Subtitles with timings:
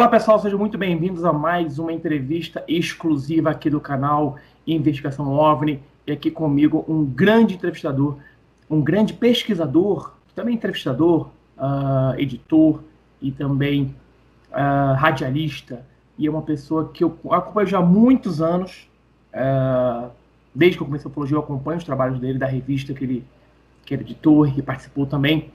[0.00, 5.78] Olá pessoal, sejam muito bem-vindos a mais uma entrevista exclusiva aqui do canal Investigação OVNI.
[6.06, 8.16] E aqui comigo um grande entrevistador,
[8.70, 12.80] um grande pesquisador, também entrevistador, uh, editor
[13.20, 13.94] e também
[14.50, 15.84] uh, radialista.
[16.16, 18.88] E é uma pessoa que eu acompanho já há muitos anos.
[19.34, 20.10] Uh,
[20.54, 23.24] desde que eu comecei a ufologia, eu acompanho os trabalhos dele, da revista que ele,
[23.84, 25.50] que ele editou e participou também.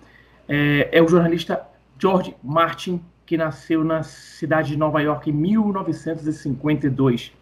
[0.47, 1.65] É, é o jornalista
[1.97, 7.33] George Martin que nasceu na cidade de Nova York em 1952.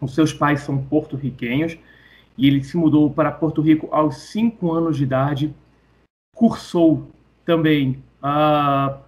[0.00, 1.78] Os seus pais são porto-riquenhos
[2.36, 5.54] e ele se mudou para Porto Rico aos 5 anos de idade.
[6.34, 7.08] Cursou
[7.44, 8.98] também uh,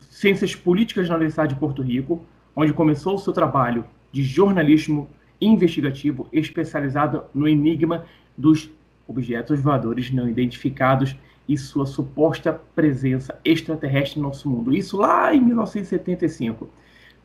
[0.00, 5.08] Ciências Políticas na Universidade de Porto Rico, onde começou o seu trabalho de jornalismo
[5.40, 8.04] investigativo especializado no enigma
[8.36, 8.70] dos
[9.08, 11.16] objetos voadores não identificados
[11.50, 14.72] e sua suposta presença extraterrestre no nosso mundo.
[14.72, 16.70] Isso lá em 1975.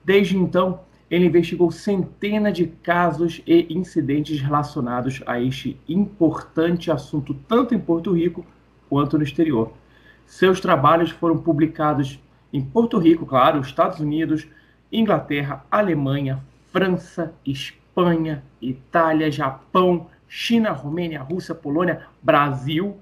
[0.04, 0.80] Desde então,
[1.12, 8.14] ele investigou centenas de casos e incidentes relacionados a este importante assunto, tanto em Porto
[8.14, 8.44] Rico
[8.90, 9.72] quanto no exterior.
[10.26, 12.20] Seus trabalhos foram publicados
[12.52, 14.48] em Porto Rico, claro, Estados Unidos,
[14.92, 22.98] Inglaterra, Alemanha, França, Espanha, Itália, Japão, China, Romênia, Rússia, Polônia, Brasil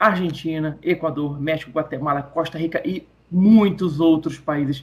[0.00, 4.80] Argentina, Equador, México, Guatemala, Costa Rica e muitos outros países,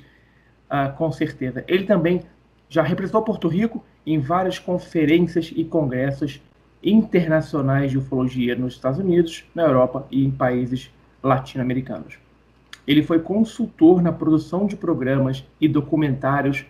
[0.70, 1.66] uh, com certeza.
[1.68, 2.22] Ele também
[2.70, 6.40] já representou Porto Rico em várias conferências e congressos
[6.84, 10.92] internacionais de ufologia nos Estados Unidos, na Europa e em países
[11.24, 12.20] latino-americanos.
[12.86, 16.66] Ele foi consultor na produção de programas e documentários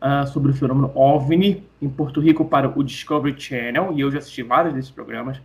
[0.00, 4.18] uh, sobre o fenômeno OVNI em Porto Rico para o Discovery Channel, e eu já
[4.18, 5.40] assisti vários desses programas,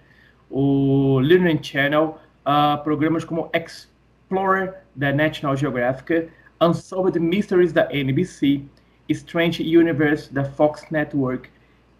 [0.49, 6.29] o Learning Channel, uh, programas como Explorer da National Geographic,
[6.61, 8.61] Unsolved Mysteries da NBC,
[9.09, 11.49] Strange Universe da Fox Network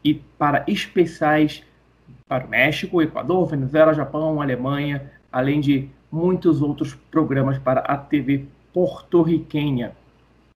[0.04, 1.64] e para especiais
[2.28, 8.46] para o México, Equador, Venezuela, Japão, Alemanha, além de muitos outros programas para a TV
[8.74, 9.92] porto-riquenha.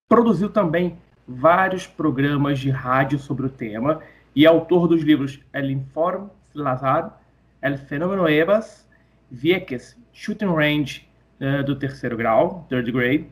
[0.08, 0.97] Produziu também
[1.28, 4.02] vários programas de rádio sobre o tema
[4.36, 7.20] e é autor dos livros El Informe Lazar,
[7.62, 8.87] El Fenômeno Evas
[9.32, 11.08] Vieques Shooting Range
[11.40, 13.28] uh, do terceiro grau, third grade,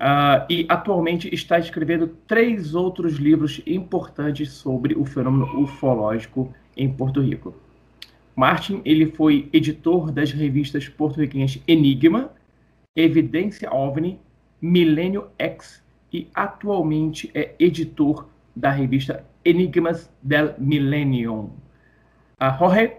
[0.00, 7.20] uh, e atualmente está escrevendo três outros livros importantes sobre o fenômeno ufológico em Porto
[7.20, 7.54] Rico.
[8.36, 12.30] Martin ele foi editor das revistas porto-riquenhas Enigma,
[12.96, 14.18] Evidência OVNI,
[14.60, 21.50] Milênio X e atualmente é editor da revista Enigmas del Millennium.
[22.40, 22.92] Uh, Jorge,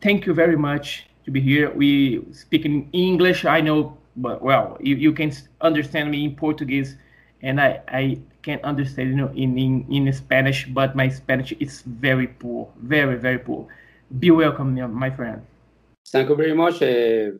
[0.00, 1.70] thank you very much to be here.
[1.70, 3.44] We speak in English.
[3.44, 6.96] I know, but well, you, you can understand me in Portuguese,
[7.42, 11.82] and I, I can understand you know in, in in Spanish, but my Spanish is
[11.82, 13.66] very poor, very very poor.
[14.18, 15.42] Be welcome, my friend.
[16.08, 17.38] Thank you very much, uh,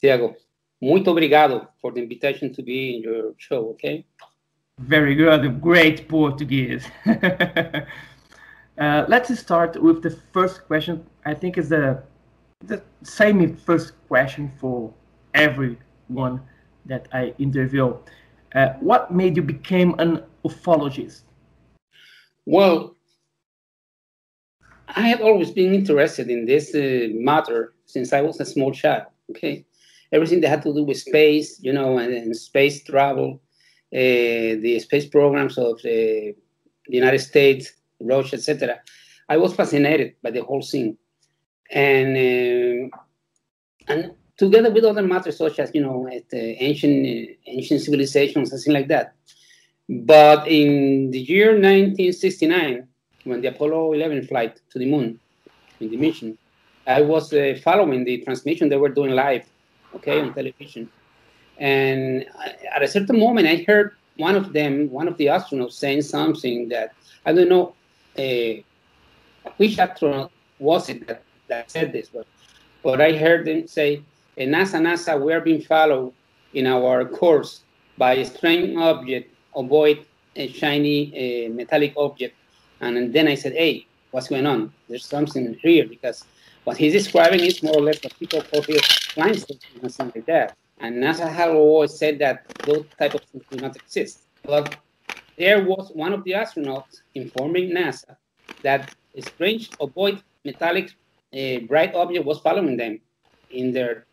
[0.00, 0.36] Tiago.
[0.80, 3.70] Muito obrigado for the invitation to be in your show.
[3.70, 4.04] Okay.
[4.78, 5.60] Very good.
[5.60, 6.84] Great Portuguese.
[7.06, 11.06] uh, let's start with the first question.
[11.24, 12.02] I think is the
[12.66, 14.92] the same first question for
[15.34, 16.40] everyone
[16.86, 17.96] that I interview.
[18.54, 21.22] Uh, what made you become an ufologist?
[22.46, 22.94] Well,
[24.88, 29.06] I have always been interested in this uh, matter since I was a small child.
[29.30, 29.64] Okay,
[30.12, 33.40] everything that had to do with space, you know, and, and space travel,
[33.92, 36.34] uh, the space programs of the
[36.86, 38.80] United States, Russia, etc.
[39.28, 40.98] I was fascinated by the whole thing
[41.70, 42.96] and uh,
[43.88, 48.74] and together with other matters such as you know at ancient ancient civilizations and things
[48.74, 49.14] like that.
[49.88, 52.88] But in the year 1969,
[53.24, 55.20] when the Apollo 11 flight to the moon,
[55.80, 56.38] in the mission,
[56.86, 59.46] I was uh, following the transmission they were doing live,
[59.94, 60.88] okay, on television.
[61.58, 62.24] And
[62.74, 66.68] at a certain moment, I heard one of them, one of the astronauts, saying something
[66.70, 66.94] that
[67.26, 67.74] I don't know
[68.18, 68.62] uh,
[69.56, 72.26] which astronaut was it that that said this, but
[72.82, 74.02] but I heard them say,
[74.36, 76.12] NASA, NASA, we are being followed
[76.52, 77.62] in our course
[77.96, 80.04] by a strange object, avoid
[80.36, 82.36] a shiny metallic object.
[82.80, 84.72] And then I said, hey, what's going on?
[84.88, 86.24] There's something here because
[86.64, 88.80] what he's describing is more or less what people call here
[89.14, 90.56] flying stations and something like that.
[90.78, 94.24] And NASA has always said that those type of things do not exist.
[94.44, 94.76] But
[95.38, 98.16] there was one of the astronauts informing NASA
[98.62, 100.90] that a strange avoid metallic
[101.34, 103.00] a bright object was following them
[103.50, 104.06] in their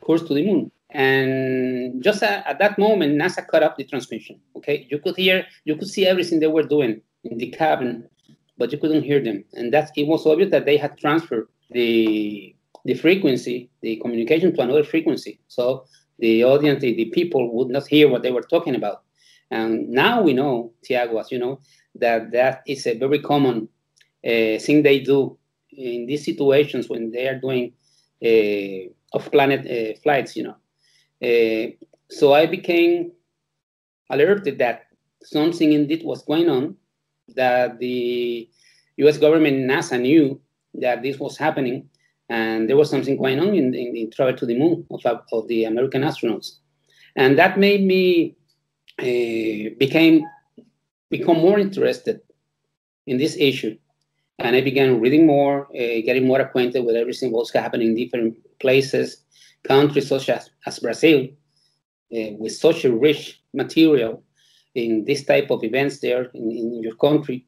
[0.00, 0.70] course to the moon.
[0.90, 4.40] And just at, at, that moment, NASA cut off the transmission.
[4.56, 8.08] Okay, you could hear, you could see everything they were doing in the cabin,
[8.56, 9.44] but you couldn't hear them.
[9.54, 12.54] And that it was obvious that they had transferred the
[12.84, 15.40] the frequency, the communication to another frequency.
[15.48, 15.84] So
[16.18, 19.02] the audience, the, the people would not hear what they were talking about.
[19.50, 21.60] And now we know, Tiago, as you know,
[21.96, 23.68] that that is a very common
[24.24, 25.36] uh, thing they do
[25.78, 27.72] in these situations when they are doing
[28.24, 30.56] uh, off-planet uh, flights, you know.
[31.22, 31.70] Uh,
[32.10, 33.12] so I became
[34.10, 34.86] alerted that
[35.22, 36.76] something indeed was going on,
[37.36, 38.48] that the
[38.98, 39.18] U.S.
[39.18, 40.40] government NASA knew
[40.74, 41.88] that this was happening,
[42.28, 45.00] and there was something going on in, in travel to the moon of,
[45.32, 46.58] of the American astronauts,
[47.16, 48.36] and that made me
[48.98, 50.24] uh, became
[51.10, 52.20] become more interested
[53.06, 53.76] in this issue,
[54.38, 57.96] and I began reading more, uh, getting more acquainted with everything that was happening in
[57.96, 59.24] different places,
[59.64, 61.26] countries such as, as Brazil,
[62.14, 64.22] uh, with such a rich material
[64.74, 67.44] in this type of events there in, in your country,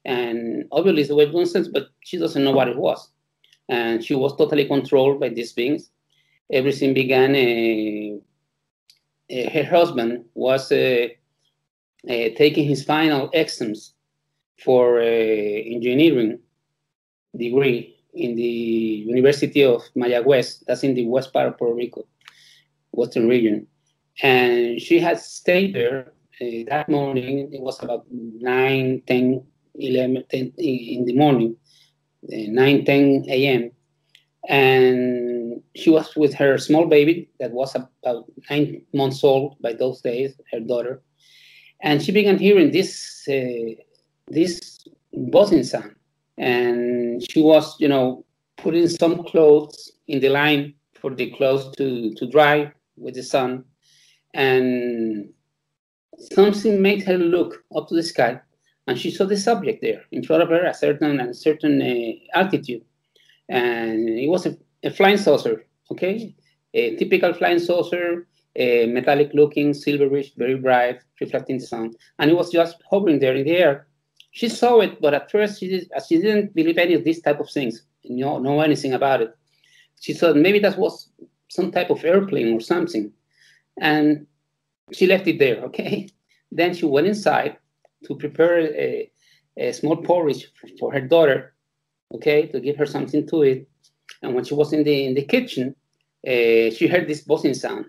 [0.05, 3.09] And obviously it was doing but she doesn't know what it was.
[3.69, 5.89] And she was totally controlled by these beings.
[6.51, 8.17] Everything began uh,
[9.29, 13.93] uh, her husband was taking his final exams
[14.63, 16.39] for engineering
[17.35, 22.07] degree in the University of Mayagüez, that's in the west part of Puerto Rico,
[22.91, 23.67] western region.
[24.21, 27.53] And she had stayed there uh, that morning.
[27.53, 29.43] It was about 9, 10,
[29.75, 31.55] 11, 10 in the morning,
[32.31, 33.71] uh, 9, 10 a.m.
[34.49, 40.01] And she was with her small baby that was about nine months old by those
[40.01, 41.01] days, her daughter.
[41.81, 43.75] And she began hearing this, uh,
[44.27, 44.85] this
[45.63, 45.95] sound.
[46.37, 48.25] And she was, you know,
[48.57, 53.63] putting some clothes in the line for the clothes to, to dry with the sun.
[54.33, 55.29] And
[56.33, 58.39] something made her look up to the sky.
[58.85, 62.37] And she saw the subject there in front of her at certain, a certain uh,
[62.39, 62.83] altitude
[63.49, 66.35] and it was a, a flying saucer, okay?
[66.73, 71.93] A typical flying saucer, a metallic looking, silverish, very bright, reflecting the sun.
[72.19, 73.87] And it was just hovering there in the air.
[74.37, 77.39] She saw it, but at first she, did, she didn't believe any of these type
[77.39, 79.35] of things, you know, know anything about it.
[79.99, 81.09] She thought maybe that was
[81.47, 83.11] some type of airplane or something.
[83.79, 84.27] And
[84.91, 86.09] she left it there, okay?
[86.51, 87.57] Then she went inside
[88.05, 89.11] to prepare a,
[89.57, 91.55] a small porridge for her daughter
[92.13, 93.67] okay, to give her something to eat.
[94.21, 95.75] And when she was in the in the kitchen,
[96.27, 97.85] uh, she heard this buzzing sound.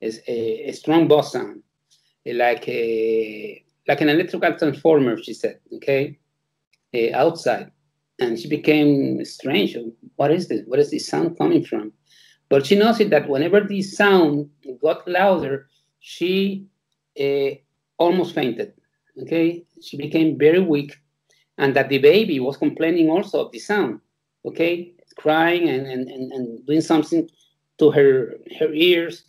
[0.00, 1.62] It's a, a strong buzz sound,
[2.26, 5.20] like a like an electrical transformer.
[5.20, 6.16] She said, okay,
[6.94, 7.72] uh, outside,
[8.20, 9.76] and she became strange.
[10.14, 10.62] What is this?
[10.66, 11.92] What is this sound coming from?
[12.48, 14.48] But she noticed that whenever the sound
[14.80, 15.68] got louder,
[15.98, 16.66] she
[17.20, 17.50] uh,
[17.98, 18.72] almost fainted.
[19.22, 20.92] Okay, she became very weak
[21.58, 24.00] and that the baby was complaining also of the sound,
[24.46, 27.28] okay, crying and, and, and, and doing something
[27.78, 29.24] to her her ears.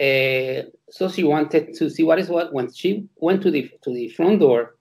[0.00, 2.52] Uh, so she wanted to see what is what.
[2.52, 4.76] When she went to the to the front door,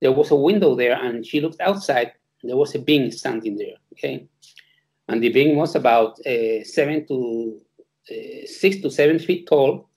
[0.00, 2.12] there was a window there, and she looked outside.
[2.42, 3.76] There was a being standing there.
[3.92, 4.26] Okay,
[5.08, 7.60] and the being was about uh, seven to
[8.10, 9.88] uh, six to seven feet tall,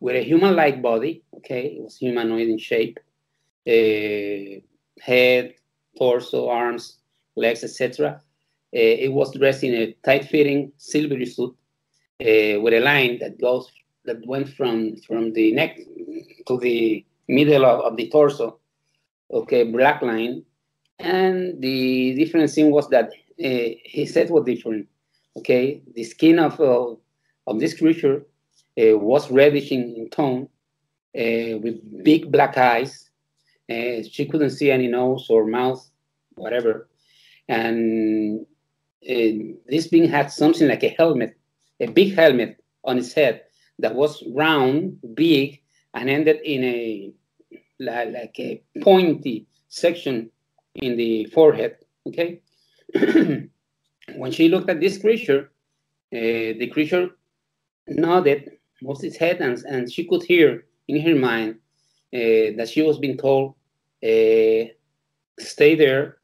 [0.00, 1.22] with a human-like body.
[1.36, 2.98] Okay, it was humanoid in shape,
[3.66, 4.60] uh,
[5.00, 5.54] head,
[5.96, 6.98] torso, arms,
[7.36, 8.20] legs, etc.
[8.72, 11.54] Uh, it was dressed in a tight-fitting silvery suit
[12.20, 13.70] uh, with a line that goes
[14.04, 15.78] that went from from the neck
[16.46, 18.58] to the middle of, of the torso.
[19.32, 20.42] Okay, black line,
[20.98, 23.10] and the different thing was that
[23.44, 24.88] uh, his head was different.
[25.36, 26.94] Okay, the skin of uh,
[27.46, 28.26] of this creature
[28.80, 30.48] uh, was reddish in, tone,
[31.16, 33.06] uh, with big black eyes.
[33.68, 35.88] She couldn't see any nose or mouth,
[36.34, 36.88] whatever,
[37.48, 38.44] and
[39.00, 41.38] this being had something like a helmet,
[41.78, 43.42] a big helmet on his head
[43.80, 45.60] that was round, big,
[45.94, 47.12] and ended in a
[47.78, 50.30] like a pointy section
[50.74, 51.76] in the forehead.
[52.06, 52.40] Okay.
[54.16, 55.50] when she looked at this creature,
[56.12, 57.10] uh, the creature
[57.88, 58.50] nodded,
[58.82, 61.56] moved its head, and, and she could hear in her mind
[62.12, 63.54] uh, that she was being told,
[64.02, 64.68] uh,
[65.38, 66.18] "Stay there,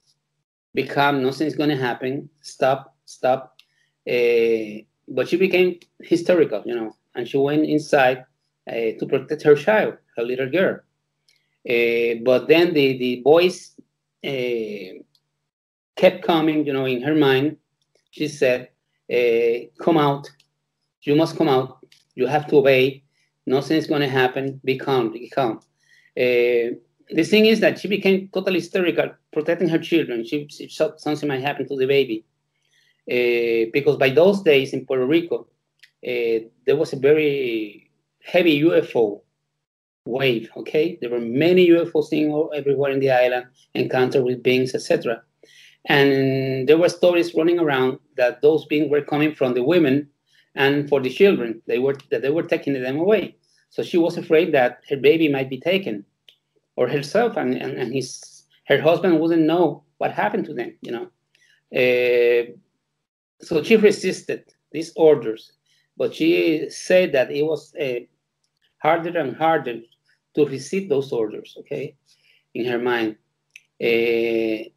[0.74, 1.22] be calm.
[1.22, 2.28] Nothing's going to happen.
[2.42, 3.56] Stop, stop."
[5.08, 8.24] But she became hysterical, you know, and she went inside
[8.68, 10.80] uh, to protect her child, her little girl.
[11.68, 13.74] Uh, but then the the voice
[15.96, 17.56] kept coming, you know, in her mind.
[18.10, 18.68] She said,
[19.12, 20.30] uh, "Come out.
[21.02, 21.78] You must come out.
[22.14, 23.02] You have to obey.
[23.46, 24.60] Nothing's going to happen.
[24.64, 25.12] Be calm.
[25.12, 25.60] Be calm."
[26.16, 26.74] Uh,
[27.10, 30.24] the thing is that she became totally hysterical, protecting her children.
[30.24, 32.24] She, she thought something might happen to the baby.
[33.08, 35.46] Uh, because by those days in Puerto Rico,
[36.06, 37.90] uh, there was a very
[38.22, 39.20] heavy UFO
[40.06, 40.50] wave.
[40.56, 45.22] Okay, there were many UFOs seen everywhere in the island, encounter with beings, etc.
[45.86, 50.08] And there were stories running around that those beings were coming from the women
[50.54, 51.62] and for the children.
[51.66, 53.36] They were that they were taking them away.
[53.70, 56.04] So she was afraid that her baby might be taken,
[56.76, 60.74] or herself, and, and, and his her husband wouldn't know what happened to them.
[60.82, 61.06] You know,
[61.74, 62.46] uh,
[63.40, 65.52] so she resisted these orders,
[65.96, 68.00] but she said that it was uh,
[68.78, 69.80] harder and harder
[70.34, 71.56] to resist those orders.
[71.60, 71.94] Okay,
[72.54, 73.16] in her mind.
[73.82, 74.68] Uh,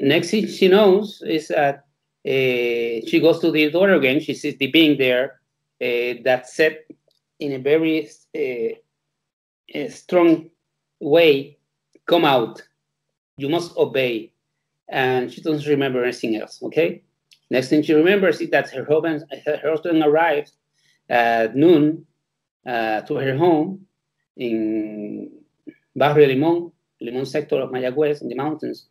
[0.00, 1.84] next thing she knows is that
[2.26, 4.20] uh, she goes to the door again.
[4.20, 5.40] She sees the being there
[5.80, 6.78] uh, that said
[7.38, 10.50] in a very uh, strong
[11.00, 11.58] way,
[12.06, 12.62] "Come out.
[13.36, 14.32] You must obey."
[14.88, 16.62] And she doesn't remember anything else.
[16.62, 17.02] Okay.
[17.54, 20.50] Next thing she remembers is that her husband, her husband arrived
[21.08, 22.04] at noon
[22.66, 23.86] uh, to her home
[24.36, 25.30] in
[25.94, 28.88] Barrio Limón, Limón sector of Mayagüez in the mountains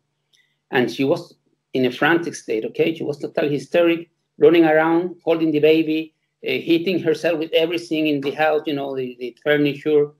[0.71, 1.35] and she was
[1.73, 2.63] in a frantic state.
[2.63, 6.13] Okay, she was totally hysteric, running around, holding the baby,
[6.47, 8.61] uh, hitting herself with everything in the house.
[8.65, 10.11] You know, the, the furniture, uh,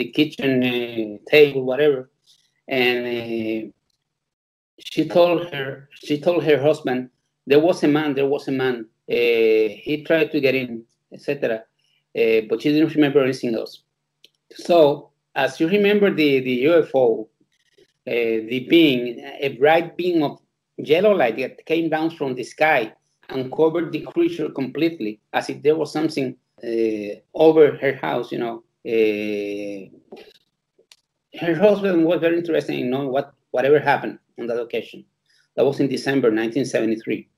[0.00, 2.10] the kitchen uh, table, whatever.
[2.68, 3.72] And uh,
[4.80, 7.08] she told her, she told her husband,
[7.46, 8.86] there was a man, there was a man.
[9.10, 11.64] Uh, he tried to get in, etc.
[12.16, 13.82] Uh, but she didn't remember anything else.
[14.52, 17.26] So, as you remember the, the UFO, uh,
[18.06, 20.40] the being, a bright beam of
[20.76, 22.92] yellow light that came down from the sky
[23.28, 26.36] and covered the creature completely, as if there was something
[27.34, 28.62] over her house, you know.
[31.40, 35.04] Her husband was very interested in knowing what whatever happened on that occasion.
[35.56, 37.28] That was in December 1973.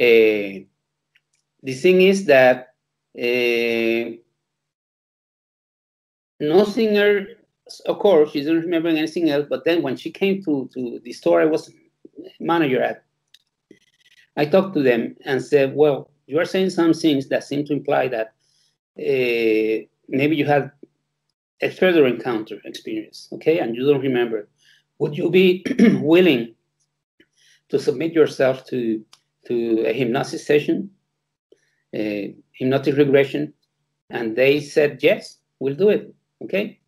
[0.00, 0.64] Uh,
[1.62, 2.74] the thing is that
[3.18, 4.16] uh,
[6.40, 7.26] no singer
[7.86, 9.46] of course, she didn't remember anything else.
[9.48, 11.70] But then when she came to, to the store I was
[12.40, 13.04] manager at,
[14.36, 17.72] I talked to them and said, well, you are saying some things that seem to
[17.72, 18.34] imply that
[18.98, 20.70] uh, maybe you had
[21.60, 24.48] a further encounter experience, okay, and you don't remember.
[24.98, 25.64] Would you be
[26.00, 26.54] willing
[27.68, 29.04] to submit yourself to,
[29.48, 30.90] to a hypnosis session,
[31.94, 33.52] a hypnotic regression?
[34.10, 36.78] And they said, yes, we'll do it, okay?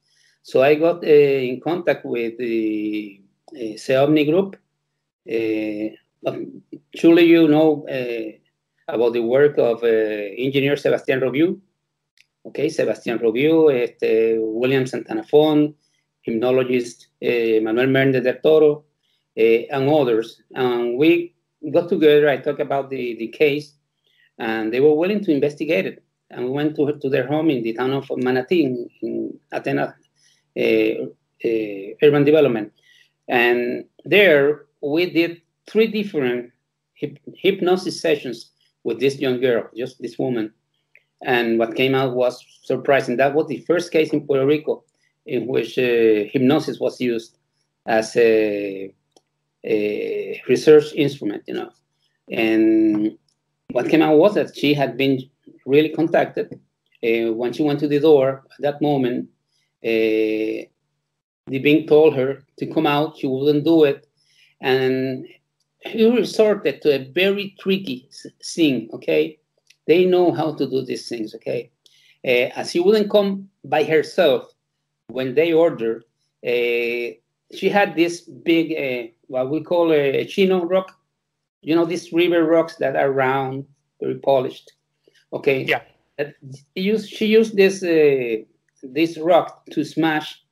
[0.43, 3.21] So I got uh, in contact with the
[3.55, 4.57] uh, CEOMNI group.
[5.31, 5.95] Uh,
[6.26, 6.62] um,
[6.95, 8.33] surely you know uh,
[8.93, 11.61] about the work of uh, engineer Sebastian Robiou.
[12.47, 15.75] Okay, Sebastian Robiou, este, William Santana Font,
[16.26, 18.85] uh, Manuel Méndez del Toro,
[19.37, 20.43] and others.
[20.55, 21.35] And we
[21.73, 23.75] got together, I talked about the, the case,
[24.38, 26.02] and they were willing to investigate it.
[26.31, 29.95] And we went to, to their home in the town of Manatí in, in Atenas,
[30.57, 31.05] uh,
[31.45, 32.73] uh, urban development.
[33.29, 36.52] And there we did three different
[37.35, 38.50] hypnosis sessions
[38.85, 40.52] with this young girl, just this woman.
[41.23, 43.17] And what came out was surprising.
[43.17, 44.85] That was the first case in Puerto Rico
[45.26, 47.37] in which uh, hypnosis was used
[47.87, 48.93] as a,
[49.64, 51.71] a research instrument, you know.
[52.31, 53.17] And
[53.73, 55.21] what came out was that she had been
[55.67, 56.59] really contacted.
[57.02, 59.29] Uh, when she went to the door, at that moment,
[59.85, 60.69] uh,
[61.50, 63.19] the being told her to come out.
[63.19, 64.07] She wouldn't do it.
[64.61, 65.26] And
[65.81, 68.09] he resorted to a very tricky
[68.45, 69.38] thing, okay?
[69.87, 71.71] They know how to do these things, okay?
[72.25, 74.52] Uh, as she wouldn't come by herself
[75.09, 76.05] when they ordered,
[76.47, 77.17] uh,
[77.52, 80.99] she had this big, uh, what we call a chino rock.
[81.62, 83.64] You know, these river rocks that are round,
[84.00, 84.72] very polished.
[85.32, 85.62] Okay.
[85.62, 85.82] Yeah.
[86.75, 88.42] Used, she used this uh,
[88.82, 90.42] this rock to smash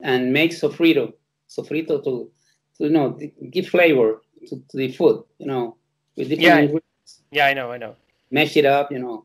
[0.00, 1.14] and make sofrito,
[1.48, 2.30] sofrito to,
[2.76, 3.18] to you know
[3.50, 5.76] give flavor to, to the food, you know,
[6.16, 6.58] with different yeah.
[6.58, 7.22] ingredients.
[7.32, 7.96] Yeah, I know, I know.
[8.30, 9.24] Mash it up, you know.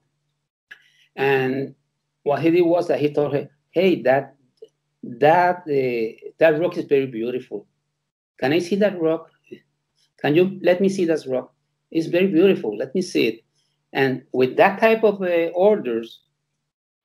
[1.15, 1.75] And
[2.23, 4.35] what he did was that he told her, "Hey, that
[5.03, 7.67] that uh, that rock is very beautiful.
[8.41, 9.29] Can I see that rock?
[10.21, 11.53] Can you let me see that rock?
[11.91, 12.75] It's very beautiful.
[12.75, 13.43] Let me see it."
[13.93, 16.21] And with that type of uh, orders,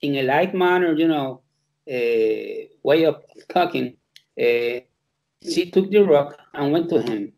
[0.01, 1.43] in a light manner, you know,
[1.91, 3.17] uh, way of
[3.49, 3.97] talking,
[4.41, 4.81] uh,
[5.43, 7.33] she took the rock and went to him.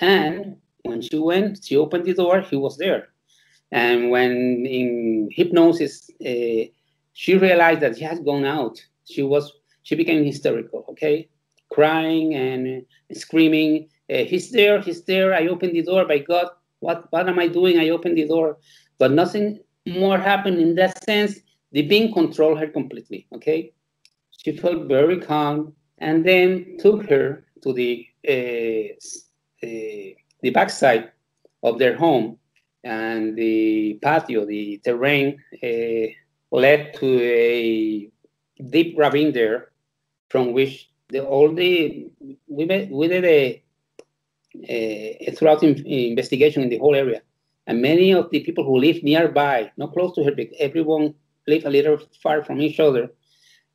[0.00, 3.08] And when she went, she opened the door, he was there.
[3.72, 6.64] And when in hypnosis, uh,
[7.12, 8.80] she realized that he had gone out.
[9.04, 11.28] She was, she became hysterical, okay?
[11.70, 15.34] Crying and screaming, uh, he's there, he's there.
[15.34, 16.48] I opened the door, by God,
[16.80, 17.78] what, what am I doing?
[17.78, 18.58] I opened the door.
[18.98, 21.40] But nothing more happened in that sense
[21.72, 23.26] the being controlled her completely.
[23.34, 23.72] Okay,
[24.30, 28.94] she felt very calm, and then took her to the uh,
[29.62, 31.12] uh, the backside
[31.62, 32.38] of their home,
[32.84, 36.06] and the patio, the terrain uh,
[36.50, 38.10] led to a
[38.70, 39.70] deep ravine there,
[40.30, 42.06] from which the all the
[42.46, 43.62] we made, we did a,
[44.68, 47.22] a, a throughout in, investigation in the whole area,
[47.66, 51.14] and many of the people who live nearby, not close to her, but everyone
[51.46, 53.10] live a little far from each other.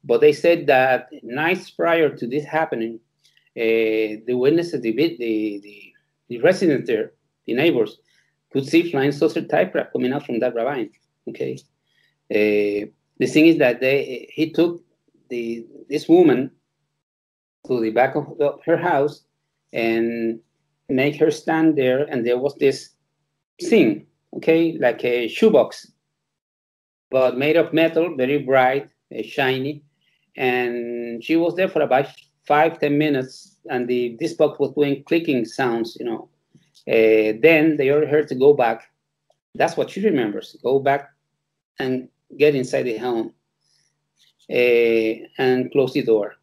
[0.04, 3.00] But they said that nights prior to this happening,
[3.58, 5.94] uh, the witnesses, the, the, the,
[6.28, 7.14] the residents there,
[7.46, 8.00] the neighbors,
[8.52, 10.92] could see flying saucer type coming out from that ravine.
[11.30, 11.58] Okay.
[12.30, 14.84] Uh, the thing is that they he took
[15.30, 16.52] the this woman
[17.68, 19.24] to the back of the, her house
[19.72, 20.40] and
[20.90, 22.90] make her stand there, and there was this
[23.62, 25.94] thing, okay, like a shoebox
[27.14, 29.84] but made of metal, very bright, uh, shiny.
[30.36, 32.08] And she was there for about
[32.48, 36.30] five, ten minutes, and the this box was doing clicking sounds, you know.
[36.88, 38.92] Uh, then they ordered her to go back.
[39.54, 40.58] That's what she remembers.
[40.64, 41.12] Go back
[41.78, 43.32] and get inside the home
[44.50, 46.34] uh, and close the door.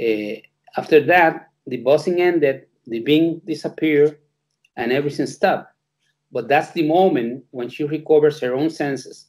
[0.00, 0.40] Uh,
[0.76, 4.18] after that, the buzzing ended, the being disappeared,
[4.76, 5.72] and everything stopped.
[6.32, 9.26] But that's the moment when she recovers her own senses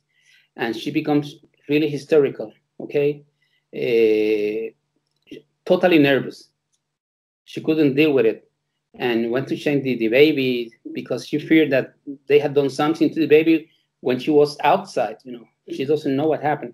[0.57, 1.35] and she becomes
[1.69, 3.23] really hysterical, okay?
[3.75, 4.73] Uh,
[5.65, 6.49] totally nervous.
[7.43, 8.49] She couldn't deal with it
[8.95, 11.93] and went to change the, the baby because she feared that
[12.27, 15.47] they had done something to the baby when she was outside, you know.
[15.71, 16.73] She doesn't know what happened.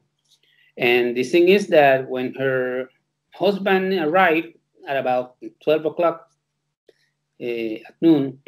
[0.77, 2.89] And the thing is that when her
[3.33, 4.53] husband arrived
[4.87, 6.31] at about 12 o'clock
[7.41, 8.39] uh, at noon,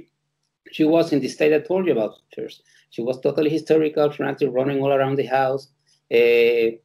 [0.71, 2.63] she was in the state I told you about first.
[2.89, 5.67] She was totally hysterical, frantic, running all around the house,
[6.13, 6.75] uh,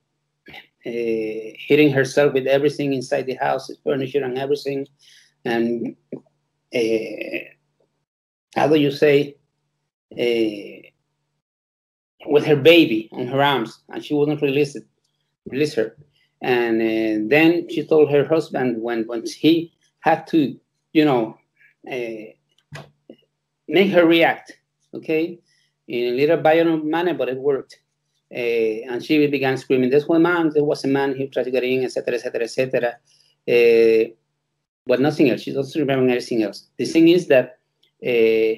[0.52, 0.52] uh,
[0.84, 4.86] hitting herself with everything inside the house, furniture and everything.
[5.44, 5.96] And
[8.54, 9.36] how do you say,
[12.26, 14.84] with her baby on her arms, and she wouldn't release it,
[15.46, 15.96] release her.
[16.40, 20.58] And uh, then she told her husband when when he had to,
[20.92, 21.36] you know,
[21.90, 22.80] uh,
[23.66, 24.56] make her react,
[24.94, 25.40] okay,
[25.88, 27.80] in a little violent manner, but it worked.
[28.32, 30.50] Uh, and she began screaming, "There's one man.
[30.54, 31.16] There was a man.
[31.16, 32.98] He tried to get in, etc., etc., etc."
[34.86, 35.42] But nothing else.
[35.42, 36.68] She doesn't remember anything else.
[36.78, 37.58] The thing is that
[38.06, 38.54] uh,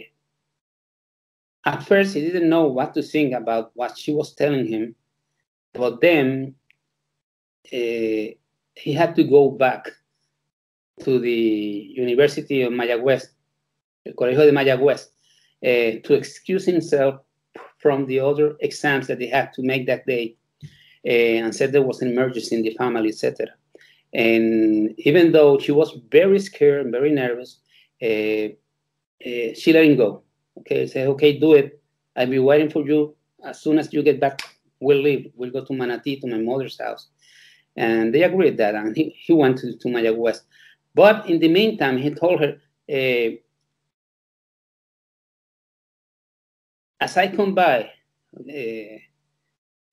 [1.65, 4.95] at first he didn't know what to think about what she was telling him,
[5.73, 6.55] but then
[7.67, 8.35] uh,
[8.75, 9.91] he had to go back
[11.01, 13.27] to the University of Mayagüez,
[14.05, 15.09] the Colegio de Mayagüez,
[15.65, 17.21] uh, to excuse himself
[17.79, 20.37] from the other exams that they had to make that day
[21.07, 21.09] uh,
[21.45, 23.49] and said there was an emergency in the family, etc.
[24.13, 27.59] And even though she was very scared and very nervous,
[28.03, 28.53] uh,
[29.27, 30.23] uh, she let him go.
[30.59, 31.81] Okay, say, okay, do it.
[32.17, 33.15] I'll be waiting for you.
[33.45, 34.43] As soon as you get back,
[34.81, 35.33] we'll leave.
[35.37, 37.09] We'll go to Manatí, to my mother's house.
[37.77, 40.41] And they agreed that, and he, he went to, to Mayagüez.
[40.95, 43.37] But in the meantime, he told her, uh,
[47.01, 47.91] as I come by,
[48.37, 48.97] uh,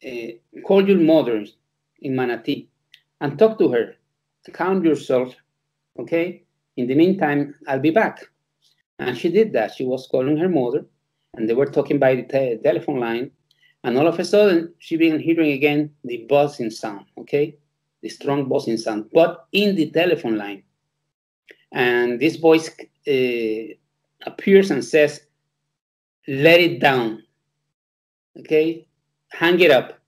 [0.06, 1.46] uh, call your mother
[2.02, 2.68] in Manatí
[3.22, 3.96] and talk to her.
[4.54, 5.36] Count yourself,
[6.00, 6.44] okay?
[6.78, 8.24] In the meantime, I'll be back.
[9.00, 9.74] And she did that.
[9.74, 10.86] She was calling her mother,
[11.34, 13.32] and they were talking by the te telephone line.
[13.84, 17.58] And all of a sudden, she began hearing again the buzzing sound, okay?
[18.08, 20.64] The strong buzzing sound, but in the telephone line.
[21.74, 22.70] And this voice
[23.06, 23.74] uh,
[24.26, 25.20] appears and says,
[26.26, 27.24] let it down,
[28.40, 28.88] okay?
[29.30, 30.00] Hang it up.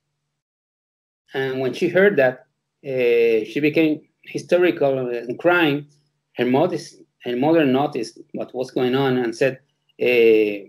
[1.34, 2.48] And when she heard that,
[2.86, 5.88] uh, she became hysterical and crying.
[6.38, 6.78] Her mother,
[7.26, 9.60] her mother noticed what was going on and said,
[10.02, 10.60] uh,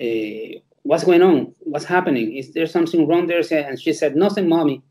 [0.00, 1.54] uh, "What's going on?
[1.58, 2.36] What's happening?
[2.36, 4.82] Is there something wrong there?" And she said, "Nothing, mommy,"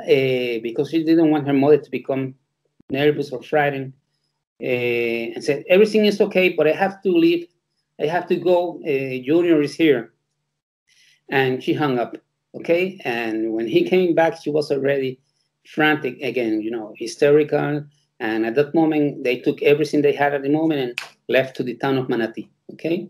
[0.00, 2.34] Uh, because she didn't want her mother to become
[2.90, 3.92] nervous or frightened.
[4.60, 7.46] Uh, and said, "Everything is okay, but I have to leave.
[8.00, 8.80] I have to go.
[8.82, 10.12] Uh, Junior is here."
[11.28, 12.16] And she hung up.
[12.54, 15.20] Okay, and when he came back, she was already
[15.66, 17.84] frantic again, you know, hysterical.
[18.20, 21.62] And at that moment, they took everything they had at the moment and left to
[21.62, 22.48] the town of Manatí.
[22.72, 23.08] Okay.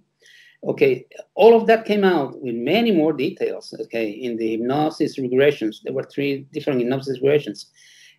[0.66, 1.07] Okay.
[1.35, 3.74] All of that came out with many more details.
[3.83, 4.11] Okay.
[4.11, 7.66] In the hypnosis regressions, there were three different hypnosis regressions.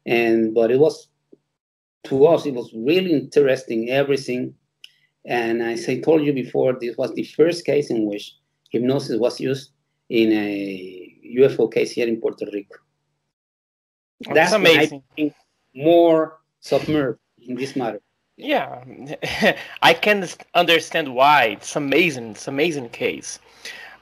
[0.05, 1.07] And, but it was,
[2.05, 4.53] to us, it was really interesting, everything.
[5.25, 8.35] And as I told you before, this was the first case in which
[8.71, 9.71] hypnosis was used
[10.09, 12.77] in a UFO case here in Puerto Rico.
[14.21, 15.03] That's, That's amazing.
[15.75, 18.01] more submerged in this matter.
[18.37, 18.83] Yeah,
[19.81, 21.57] I can understand why.
[21.61, 22.31] It's amazing.
[22.31, 23.39] It's amazing case.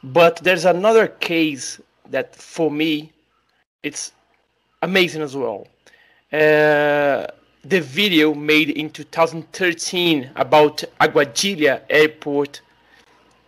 [0.04, 3.12] But there's another case that for me,
[3.84, 4.12] it's
[4.82, 5.67] amazing as well.
[6.32, 7.28] Uh,
[7.63, 12.62] the video made in 2013 about Aguadilla Airport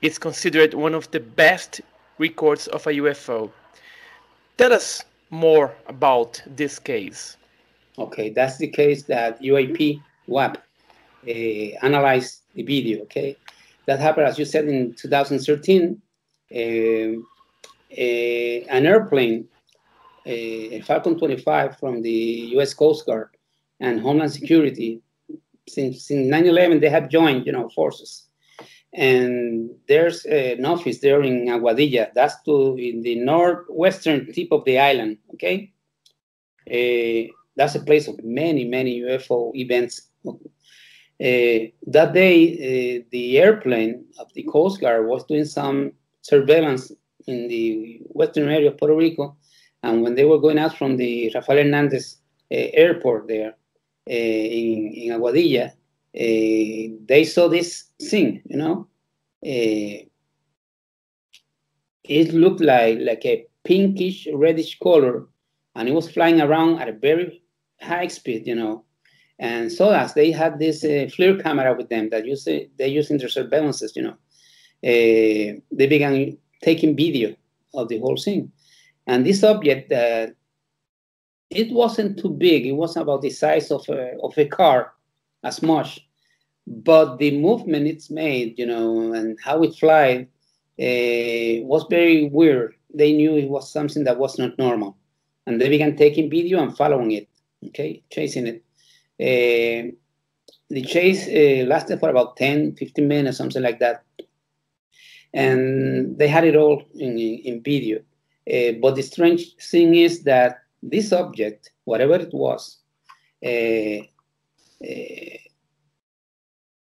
[0.02, 1.82] is considered one of the best
[2.20, 3.50] records of a UFO.
[4.58, 7.38] Tell us more about this case.
[7.98, 10.62] Okay, that's the case that UAP WAP
[11.28, 13.04] uh, analyzed the video.
[13.04, 13.38] Okay,
[13.86, 16.02] that happened as you said in 2013.
[16.54, 16.58] Uh,
[17.92, 19.48] uh, an airplane,
[20.26, 22.74] a Falcon 25 from the U.S.
[22.74, 23.30] Coast Guard
[23.80, 25.02] and Homeland Security,
[25.68, 28.26] since, since 9/11 they have joined, you know, forces
[28.96, 32.14] and there's an office there in Aguadilla.
[32.14, 35.18] That's to in the northwestern tip of the island.
[35.34, 35.72] Okay,
[36.68, 40.10] uh, that's a place of many many UFO events.
[41.22, 46.92] Uh, that day, uh, the airplane of the Coast Guard was doing some surveillance
[47.28, 49.38] in the western area of Puerto Rico,
[49.84, 52.18] and when they were going out from the Rafael Hernandez
[52.52, 53.56] airport there
[54.08, 58.88] in, in Aguadilla, uh, they saw this thing, you know.
[59.46, 60.06] Uh,
[62.04, 65.28] it looked like like a pinkish reddish color,
[65.76, 67.42] and it was flying around at a very
[67.82, 68.85] high speed, you know.
[69.40, 73.12] And so as they had this uh, FLIR camera with them that use they use
[73.12, 74.18] in their surveillances, you know,
[74.84, 77.36] uh, they began taking video
[77.74, 78.52] of the whole thing.
[79.08, 80.28] And this object, uh,
[81.50, 82.66] it wasn't too big.
[82.66, 84.94] It was about the size of a, of a car,
[85.44, 86.06] as much
[86.68, 90.26] but the movement it's made, you know, and how it flies
[90.80, 92.76] uh, was very weird.
[92.94, 94.98] They knew it was something that was not normal,
[95.46, 97.28] and they began taking video and following it,
[97.68, 98.65] okay, chasing it.
[99.20, 99.92] Uh,
[100.70, 104.04] the chase uh, lasted for about 10, 15 minutes, something like that.
[105.34, 108.00] And they had it all in, in video.
[108.52, 112.80] Uh, but the strange thing is that this object, whatever it was,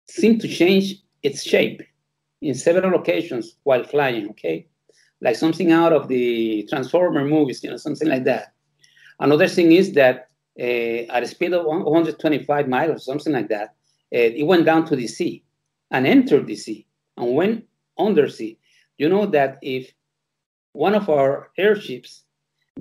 [0.07, 1.81] seemed to change its shape
[2.41, 4.67] in several occasions while flying, okay?
[5.21, 8.53] Like something out of the Transformer movies, you know, something like that.
[9.19, 13.75] Another thing is that at a speed of 125 miles or something like that,
[14.13, 15.43] uh, it went down to the sea
[15.91, 16.85] and entered the sea
[17.17, 17.65] and went
[17.97, 18.57] under sea.
[18.97, 19.91] You know that if
[20.73, 22.23] one of our airships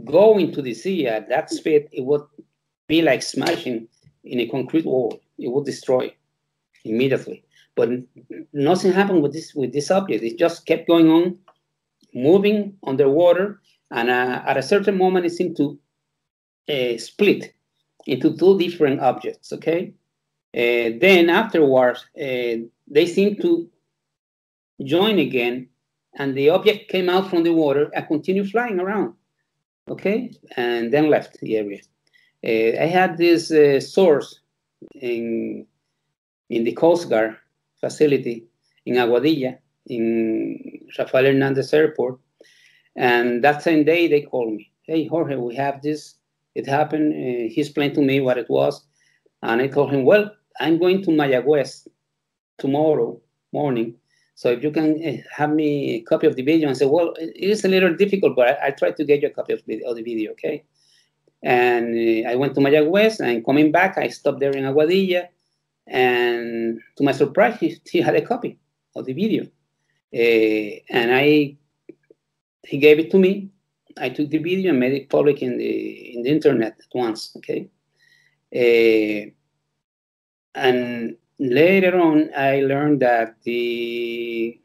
[0.04, 2.22] go into the sea at that speed, it would
[2.88, 3.88] be like smashing
[4.24, 5.20] in a concrete wall.
[5.38, 6.14] It would destroy
[6.84, 7.44] immediately.
[7.76, 7.90] But
[8.52, 10.22] nothing happened with this with this object.
[10.22, 11.38] It just kept going on,
[12.14, 13.60] moving underwater,
[13.90, 15.78] and uh, at a certain moment, it seemed to
[16.68, 17.52] uh, split
[18.06, 19.52] into two different objects.
[19.52, 19.92] Okay.
[20.54, 23.68] Uh, then afterwards, uh, they seem to
[24.84, 25.68] join again,
[26.14, 29.14] and the object came out from the water and continued flying around.
[29.88, 31.80] Okay, and then left the area.
[32.46, 34.40] Uh, I had this uh, source
[34.94, 35.66] in
[36.50, 37.36] in the Coast Guard
[37.80, 38.46] facility
[38.86, 42.18] in Aguadilla, in Rafael Hernandez Airport,
[42.96, 44.70] and that same day they called me.
[44.82, 46.14] Hey Jorge, we have this.
[46.54, 47.12] It happened.
[47.12, 48.84] Uh, he explained to me what it was,
[49.42, 51.88] and I told him, well, I'm going to Mayagüez
[52.58, 53.20] tomorrow
[53.52, 53.96] morning.
[54.36, 57.14] So if you can eh, have me a copy of the video and say, well,
[57.18, 59.60] it is a little difficult, but I, I try to get you a copy of,
[59.86, 60.64] of the video, okay?
[61.42, 65.28] And uh, I went to Mayagüez, and coming back, I stopped there in Aguadilla,
[65.86, 68.58] and to my surprise, he, he had a copy
[68.96, 69.44] of the video.
[70.14, 71.56] Uh, and I,
[72.62, 73.50] he gave it to me.
[73.98, 77.37] I took the video and made it public in the in the internet at once.
[77.37, 77.68] Okay,
[78.54, 79.30] uh,
[80.54, 84.59] and later on, I learned that the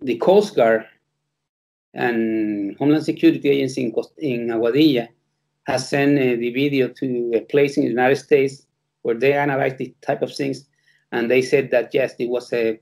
[0.00, 0.86] the Coast Guard
[1.94, 5.08] and Homeland Security Agency in, in Aguadilla
[5.64, 8.66] has sent uh, the video to a place in the United States
[9.02, 10.66] where they analyzed the type of things,
[11.12, 12.80] and they said that yes, it was a,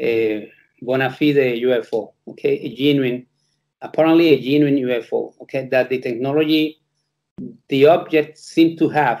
[0.00, 0.50] a
[0.82, 3.26] bona fide UFO, okay, a genuine,
[3.82, 6.80] apparently a genuine UFO, okay, that the technology,
[7.68, 9.20] the object seemed to have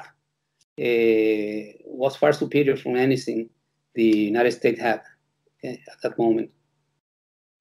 [0.78, 3.50] uh, was far superior from anything
[3.94, 5.02] the United States had
[5.58, 6.50] okay, at that moment.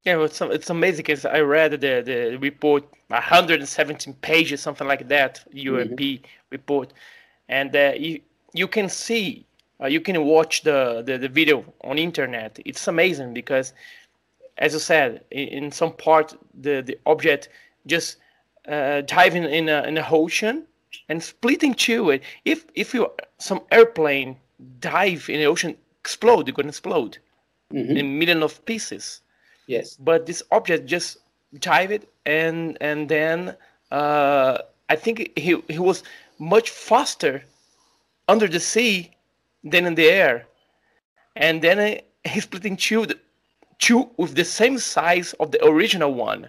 [0.03, 5.43] Yeah, it's, it's amazing because I read the, the report, 117 pages, something like that,
[5.53, 6.25] UAP mm-hmm.
[6.49, 6.93] report.
[7.49, 8.21] And uh, you,
[8.53, 9.45] you can see,
[9.81, 12.57] uh, you can watch the, the, the, video on internet.
[12.65, 13.73] It's amazing because,
[14.57, 17.49] as you said, in, some part, the, the object
[17.85, 18.17] just
[18.67, 20.65] uh, diving in a, in a ocean
[21.09, 22.19] and splitting two.
[22.45, 24.37] If if you some airplane
[24.79, 27.17] dive in the ocean, explode, you're gonna explode
[27.73, 27.97] mm-hmm.
[27.97, 29.21] in million of pieces.
[29.67, 29.95] Yes.
[29.95, 31.17] But this object just
[31.59, 33.55] dive it and and then
[33.91, 34.57] uh,
[34.89, 36.03] I think he he was
[36.39, 37.43] much faster
[38.27, 39.11] under the sea
[39.63, 40.45] than in the air,
[41.35, 43.05] and then uh, he split in two,
[43.79, 46.47] two with the same size of the original one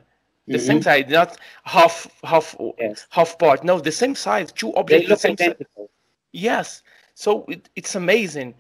[0.49, 0.67] the mm-hmm.
[0.67, 3.07] same size, not half half yes.
[3.11, 3.65] half part.
[3.65, 5.05] No, the same size, two objects.
[5.05, 5.67] They look the identical.
[5.77, 5.89] Size.
[6.33, 6.83] Yes,
[7.15, 8.55] so it, it's amazing,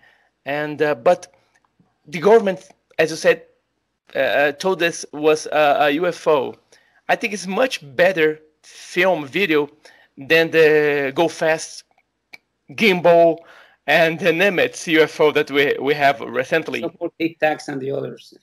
[0.44, 1.35] and uh, but
[2.07, 3.42] the government, as you said,
[4.14, 6.54] uh, uh told us was a, a UFO.
[7.09, 9.70] I think it's much better film video
[10.18, 11.85] than the Go Fast
[12.72, 13.38] gimbal
[13.87, 16.81] and the Nimitz UFO that we we have recently.
[16.83, 18.35] So Tacs and the others.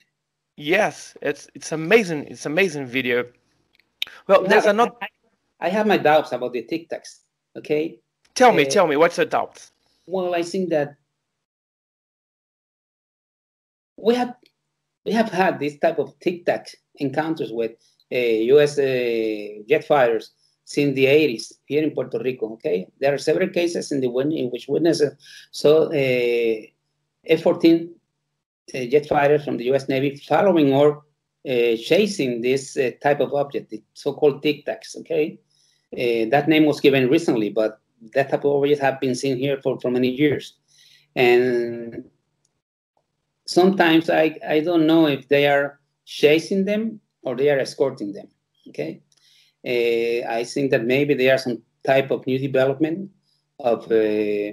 [0.56, 2.24] Yes, it's it's amazing.
[2.24, 3.26] It's amazing video.
[4.26, 4.92] Well, there's another.
[5.02, 5.08] I,
[5.60, 7.20] I have my doubts about the Tic Tacs.
[7.56, 8.00] Okay.
[8.34, 9.70] Tell me, uh, tell me, what's the doubt?
[10.06, 10.96] Well, I think that
[13.96, 14.34] we have
[15.04, 17.72] we have had this type of Tic Tac encounters with
[18.12, 18.78] uh, U.S.
[18.78, 20.32] Uh, jet fighters
[20.64, 22.52] since the 80s here in Puerto Rico.
[22.54, 25.12] Okay, there are several cases in the in which witnesses
[25.50, 26.60] saw uh,
[27.28, 27.86] F-14 uh,
[28.72, 29.88] jet fighters from the U.S.
[29.88, 31.02] Navy following or
[31.48, 34.96] uh, chasing this uh, type of object, the so-called Tic Tacs.
[34.96, 35.38] Okay,
[35.92, 37.80] uh, that name was given recently, but
[38.14, 40.54] that type of objects have been seen here for, for many years,
[41.14, 42.04] and
[43.46, 48.28] sometimes I I don't know if they are chasing them or they are escorting them.
[48.68, 49.00] Okay,
[49.64, 53.10] uh, I think that maybe there are some type of new development
[53.60, 54.50] of uh,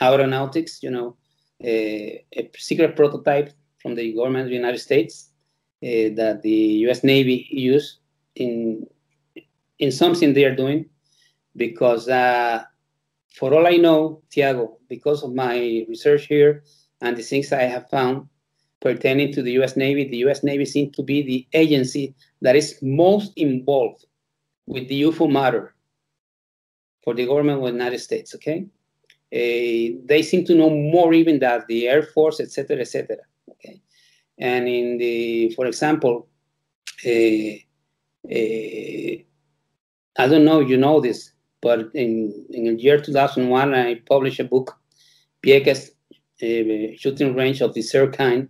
[0.00, 0.80] aeronautics.
[0.82, 1.16] You know,
[1.62, 2.24] a
[2.56, 5.30] secret prototype from the government of the United States
[5.82, 7.02] uh, that the U.S.
[7.04, 7.98] Navy use
[8.34, 8.86] in
[9.78, 10.84] in something they are doing,
[11.56, 12.62] because uh,
[13.34, 16.64] for all I know, Tiago, because of my research here
[17.00, 18.28] and the things I have found
[18.80, 19.76] pertaining to the U.S.
[19.76, 20.42] Navy, the U.S.
[20.42, 24.04] Navy seems to be the agency that is most involved
[24.66, 25.74] with the UFO matter
[27.02, 28.34] for the government of the United States.
[28.34, 28.79] Okay, uh,
[29.30, 33.16] they seem to know more even than the Air Force, etc., etc.
[33.50, 33.80] Okay,
[34.38, 36.28] and in the, for example,
[37.06, 37.54] uh,
[38.28, 39.16] uh,
[40.18, 44.44] I don't know you know this, but in in the year 2001, I published a
[44.44, 44.76] book,
[45.44, 45.90] Vieques
[46.42, 48.48] uh, Shooting Range of the Kind.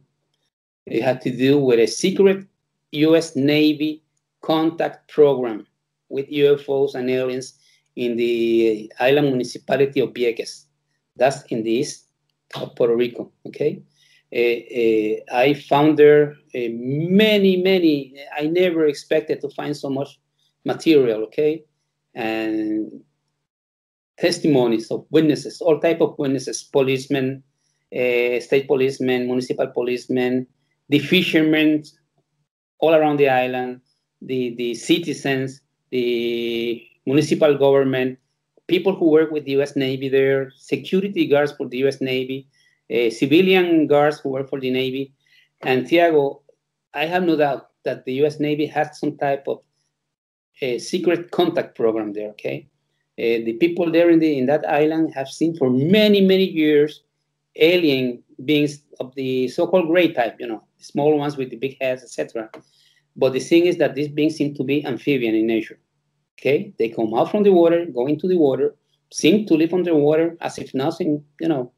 [0.86, 2.46] It had to do with a secret
[2.92, 3.36] U.S.
[3.36, 4.02] Navy
[4.40, 5.66] contact program
[6.08, 7.54] with UFOs and aliens
[7.96, 10.64] in the island municipality of Vieques.
[11.20, 12.06] That's in the east
[12.56, 13.82] of Puerto Rico, okay?
[14.34, 20.18] Uh, I found there uh, many, many, I never expected to find so much
[20.64, 21.62] material, okay?
[22.14, 23.02] And
[24.18, 27.42] testimonies of witnesses, all type of witnesses, policemen,
[27.92, 30.46] state policemen, municipal policemen,
[30.88, 31.84] the fishermen
[32.78, 33.80] all around the island,
[34.22, 38.18] the, the citizens, the municipal government,
[38.70, 39.76] people who work with the U.S.
[39.76, 42.00] Navy there, security guards for the U.S.
[42.00, 42.46] Navy,
[42.90, 45.12] uh, civilian guards who work for the Navy.
[45.62, 46.42] And Tiago,
[46.94, 48.40] I have no doubt that the U.S.
[48.40, 49.58] Navy has some type of
[50.62, 52.30] uh, secret contact program there.
[52.30, 52.68] Okay,
[53.18, 57.02] uh, the people there in the in that island have seen for many many years
[57.56, 60.36] alien beings of the so-called gray type.
[60.38, 62.50] You know, small ones with the big heads, etc.
[63.16, 65.78] But the thing is that these beings seem to be amphibian in nature.
[66.40, 68.74] Okay, they come out from the water, go into the water,
[69.12, 71.70] seem to live underwater as if nothing, you know,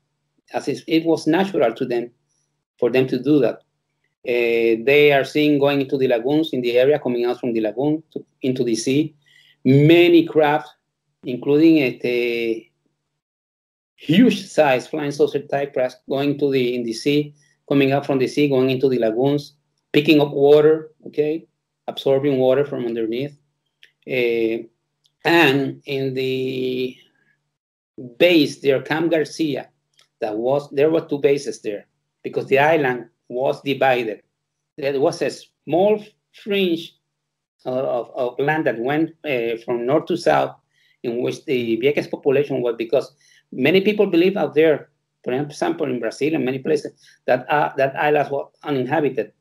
[0.54, 2.10] as if it was natural to them
[2.78, 3.62] for them to do that.
[4.24, 7.60] Uh, they are seen going into the lagoons in the area, coming out from the
[7.60, 9.14] lagoon to, into the sea.
[9.64, 10.68] Many craft,
[11.24, 12.68] including a,
[13.96, 17.34] huge size flying saucer type craft, going to the in the sea,
[17.68, 19.54] coming up from the sea, going into the lagoons,
[19.92, 21.46] picking up water, okay,
[21.86, 23.36] absorbing water from underneath.
[24.06, 24.64] Uh,
[25.24, 26.96] and in the
[28.18, 29.68] base there, Camp Garcia,
[30.20, 31.86] that was there were two bases there
[32.22, 34.22] because the island was divided.
[34.76, 36.94] There was a small fringe
[37.64, 40.56] of, of land that went uh, from north to south,
[41.02, 43.12] in which the Vieques population was because
[43.52, 44.88] many people believe out there,
[45.24, 46.92] for example, in Brazil and many places,
[47.26, 49.32] that uh, that island was uninhabited,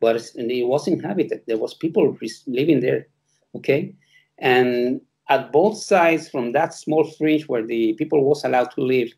[0.00, 1.42] but it was inhabited.
[1.46, 2.16] There was people
[2.46, 3.08] living there,
[3.56, 3.94] okay,
[4.38, 9.08] and at both sides from that small fringe where the people was allowed to live,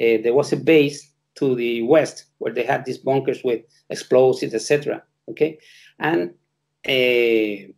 [0.00, 4.54] uh, there was a base to the west where they had these bunkers with explosives,
[4.54, 5.02] etc.
[5.28, 5.58] Okay,
[5.98, 6.34] and
[6.86, 7.72] uh,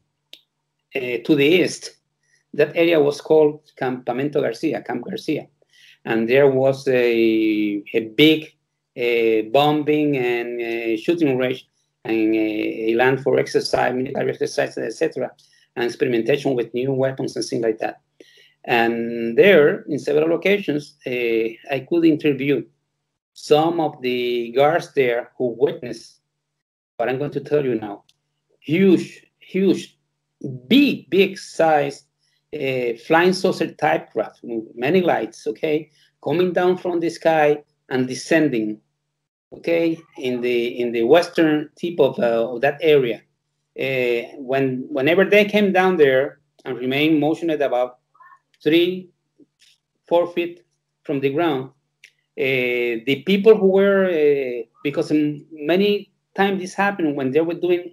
[0.95, 1.97] uh, to the east,
[2.55, 5.49] that area was called Campamento Garcia, Camp Garcia,
[6.05, 8.53] and there was a, a big
[9.53, 11.69] bombing and shooting range
[12.05, 15.31] and a land for exercise, military exercise, etc.,
[15.79, 18.01] and experimentation with new weapons and things like that.
[18.65, 22.65] And there, in several occasions, uh, I could interview
[23.33, 26.21] some of the guards there who witnessed
[26.97, 28.03] what I'm going to tell you now.
[28.61, 29.97] Huge, huge,
[30.67, 32.05] big, big size
[32.55, 34.41] uh, flying saucer type craft,
[34.75, 35.91] many lights, okay,
[36.25, 38.81] coming down from the sky and descending,
[39.53, 43.23] okay, in the in the western tip of, uh, of that area.
[43.79, 47.99] Uh, when whenever they came down there and remained motioned about
[48.63, 49.09] three,
[50.07, 50.65] four feet
[51.05, 51.71] from the ground,
[52.39, 55.13] uh, the people who were, uh, because
[55.53, 57.93] many times this happened when they were doing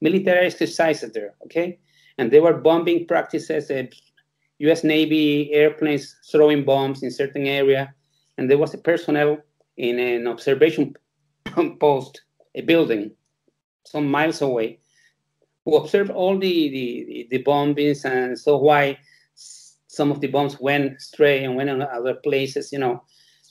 [0.00, 1.78] military exercises there, okay?
[2.18, 3.84] And they were bombing practices, uh,
[4.58, 7.94] US Navy airplanes throwing bombs in certain area.
[8.36, 9.38] And there was a personnel
[9.76, 10.94] in an observation
[11.80, 12.22] post,
[12.54, 13.12] a building
[13.84, 14.78] some miles away,
[15.64, 18.98] who observed all the, the, the bombings and saw why
[19.34, 23.02] some of the bombs went stray and went in other places, you know.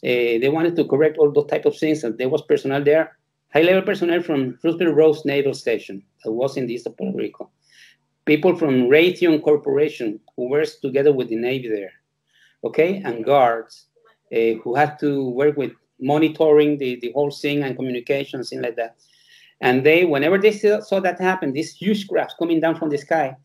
[0.01, 3.17] Uh, they wanted to correct all those type of things, and there was personnel there,
[3.53, 7.49] high-level personnel from Roosevelt Roads Naval Station that was in the east of Puerto Rico.
[8.25, 11.91] People from Raytheon Corporation who works together with the Navy there,
[12.63, 13.87] okay, and guards
[14.31, 18.77] uh, who had to work with monitoring the, the whole thing and communications, things like
[18.77, 18.95] that.
[19.61, 23.35] And they, whenever they saw that happen, these huge crafts coming down from the sky,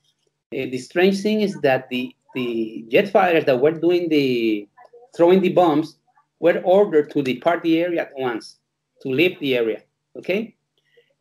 [0.54, 4.68] uh, the strange thing is that the the jet fighters that were doing the
[5.16, 5.96] throwing the bombs
[6.40, 8.56] were ordered to depart the area at once,
[9.02, 9.82] to leave the area,
[10.16, 10.54] okay?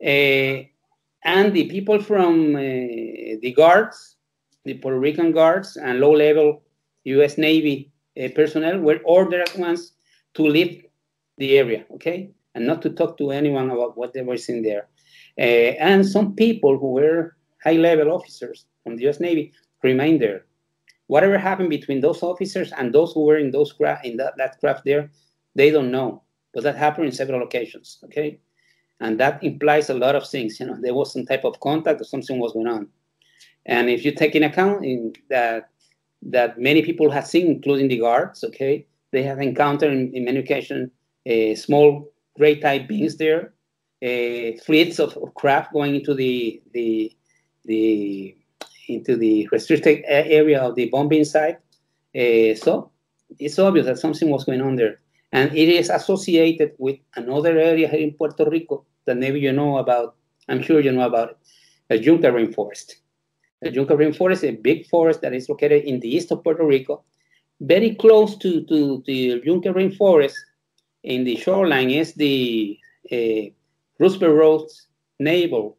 [0.04, 0.66] Uh,
[1.24, 4.16] and the people from uh, the guards,
[4.64, 6.62] the Puerto Rican guards and low-level
[7.04, 7.38] U.S.
[7.38, 7.92] Navy
[8.34, 9.92] personnel were ordered at once
[10.34, 10.84] to leave
[11.38, 12.30] the area, okay?
[12.54, 14.88] And not to talk to anyone about what they were seeing there.
[15.38, 19.18] Uh, and some people who were high-level officers from the U.S.
[19.20, 19.52] Navy
[19.82, 20.44] remained there
[21.06, 24.58] whatever happened between those officers and those who were in those craft in that, that
[24.60, 25.10] craft there,
[25.54, 26.22] they don't know.
[26.52, 27.98] But that happened in several occasions.
[28.04, 28.38] Okay.
[29.00, 30.58] And that implies a lot of things.
[30.60, 32.88] You know, there was some type of contact or something was going on.
[33.66, 35.70] And if you take in account in that
[36.26, 40.38] that many people have seen, including the guards, okay, they have encountered in, in many
[40.38, 40.90] occasions
[41.30, 43.54] uh, small gray type beings there,
[44.02, 47.12] uh, fleets of, of craft going into the the
[47.64, 48.36] the
[48.88, 51.56] into the restricted area of the bombing site.
[52.14, 52.90] Uh, so
[53.38, 55.00] it's obvious that something was going on there.
[55.32, 59.78] And it is associated with another area here in Puerto Rico that maybe you know
[59.78, 60.16] about.
[60.48, 61.38] I'm sure you know about it,
[61.88, 62.92] the Yunque Rainforest.
[63.62, 66.64] The Yunque Rainforest is a big forest that is located in the east of Puerto
[66.64, 67.02] Rico,
[67.60, 70.34] very close to, to the Yunque Rainforest.
[71.04, 72.78] In the shoreline is the
[73.12, 73.52] uh,
[73.98, 74.86] Roosevelt Roads
[75.20, 75.76] naval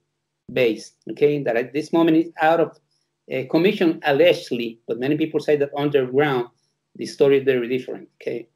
[0.51, 2.77] base, okay, that at this moment is out of
[3.33, 6.47] uh, commission allegedly, but many people say that underground,
[6.95, 8.47] the story is very different, okay.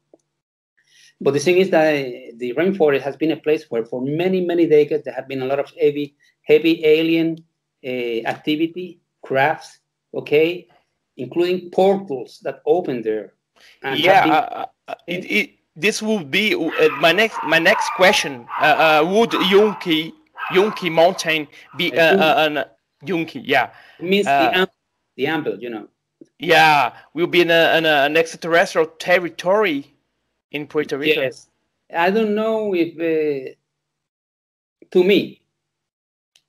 [1.20, 1.92] But the thing is that
[2.36, 5.46] the rainforest has been a place where for many, many decades there have been a
[5.46, 7.44] lot of heavy, heavy alien
[7.84, 9.80] uh, activity, crafts,
[10.14, 10.68] okay,
[11.16, 13.34] including portals that open there.
[13.82, 15.50] yeah, been, uh, uh, it, it,
[15.80, 18.46] this would be uh, my next my next question.
[18.60, 20.12] Uh, uh, would Yunque
[20.52, 22.64] Yunque Mountain be an
[23.04, 23.36] Yunque?
[23.36, 24.68] Yeah, it means the,
[25.16, 25.88] the ample, you know.
[26.38, 29.94] Yeah, will be in, a, in a, an extraterrestrial territory
[30.52, 31.20] in Puerto Rico.
[31.20, 31.48] Yes,
[31.94, 32.96] I don't know if
[34.90, 35.40] to me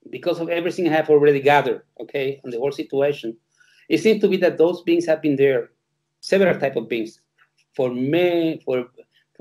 [0.10, 3.38] because of everything I have already gathered, okay, on the whole situation,
[3.88, 5.72] it seems to be that those beings have been there,
[6.20, 7.22] several type of beings,
[7.76, 8.88] for me for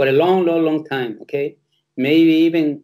[0.00, 1.18] for a long, long, long time.
[1.20, 1.58] Okay,
[1.94, 2.82] maybe even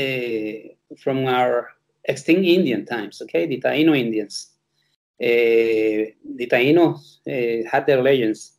[0.00, 1.70] uh, from our
[2.04, 3.20] extinct Indian times.
[3.22, 4.52] Okay, the Taino Indians.
[5.20, 8.52] Uh, the Tainos uh, had their legends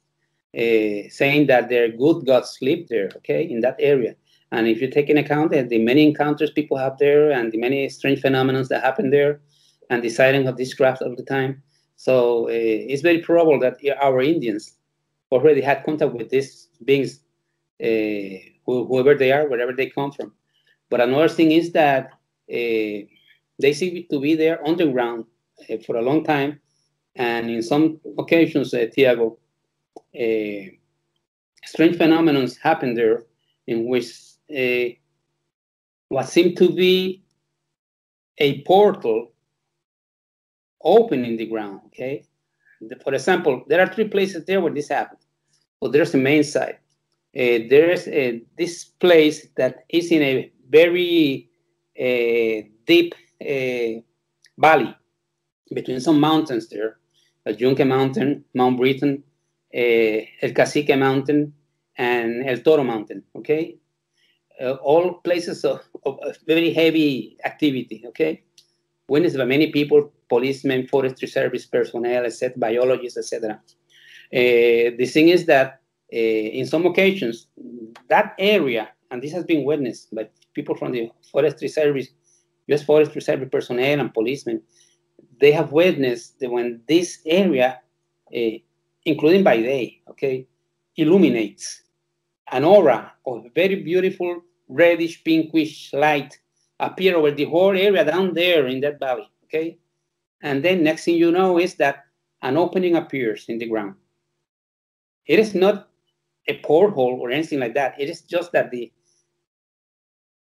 [0.53, 3.09] uh, saying that their good gods live there.
[3.15, 4.13] Okay, in that area.
[4.51, 7.87] And if you take in account the many encounters people have there and the many
[7.87, 9.39] strange phenomena that happen there
[9.89, 11.63] and the sighting of this craft all the time,
[11.95, 12.51] so uh,
[12.91, 14.75] it's very probable that our Indians
[15.31, 17.21] already had contact with these beings,
[17.83, 20.33] uh, whoever they are, wherever they come from.
[20.89, 22.11] But another thing is that
[22.49, 23.05] uh,
[23.59, 25.25] they seem to be there underground
[25.69, 26.59] uh, for a long time.
[27.15, 29.37] And in some occasions, uh, Tiago,
[30.15, 30.71] uh,
[31.65, 33.23] strange phenomena happen there
[33.65, 34.11] in which
[34.55, 34.93] uh,
[36.09, 37.23] what seemed to be
[38.37, 39.31] a portal
[40.83, 41.81] open in the ground.
[41.87, 42.23] Okay,
[43.03, 45.19] for example, there are three places there where this happened.
[45.81, 46.79] Well, there's the main site.
[47.35, 51.49] Uh, there's uh, this place that is in a very
[51.99, 53.13] uh, deep
[54.57, 54.95] valley
[55.73, 56.97] between some mountains there,
[57.45, 59.23] El Yunque Mountain, Mount Britton,
[59.73, 59.77] uh,
[60.41, 61.53] El Cacique Mountain,
[61.97, 63.23] and El Toro Mountain.
[63.35, 63.77] Okay,
[64.61, 68.43] uh, all places of, of, very heavy activity, okay?
[69.07, 73.53] Witnessed by many people, policemen, forestry service personnel, etc., biologists, etc.
[73.53, 73.59] Uh,
[74.97, 77.47] the thing is that in some occasions,
[78.09, 82.07] that area, and this has been witnessed by people from the forestry service,
[82.67, 82.83] U.S.
[82.83, 84.61] Forestry Service personnel and policemen,
[85.39, 87.79] they have witnessed that when this area,
[88.35, 88.57] uh,
[89.05, 90.47] including by day, okay,
[90.95, 91.83] illuminates
[92.51, 96.37] an aura of very beautiful reddish pinkish light
[96.79, 99.29] appear over the whole area down there in that valley.
[99.45, 99.77] Okay.
[100.41, 102.05] And then next thing you know is that
[102.41, 103.95] an opening appears in the ground.
[105.25, 105.89] It is not
[106.47, 107.99] a porthole or anything like that.
[107.99, 108.91] It is just that the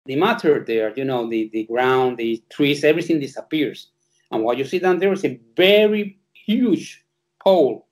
[0.07, 3.91] the matter there, you know, the, the ground, the trees, everything disappears.
[4.31, 7.05] And what you see down there is a very huge
[7.43, 7.89] hole.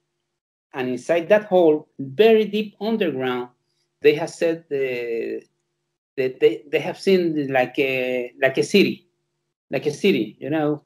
[0.73, 3.51] And inside that hole, very deep underground,
[4.01, 5.41] they have set the uh,
[6.17, 9.09] they, they, they have seen like a like a city,
[9.71, 10.83] like a city, you know,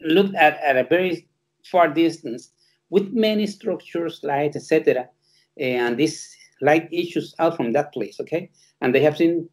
[0.00, 1.28] looked at at a very
[1.64, 2.50] far distance
[2.90, 5.08] with many structures, light, etc.
[5.58, 8.50] And this light issues out from that place, okay?
[8.80, 9.48] And they have seen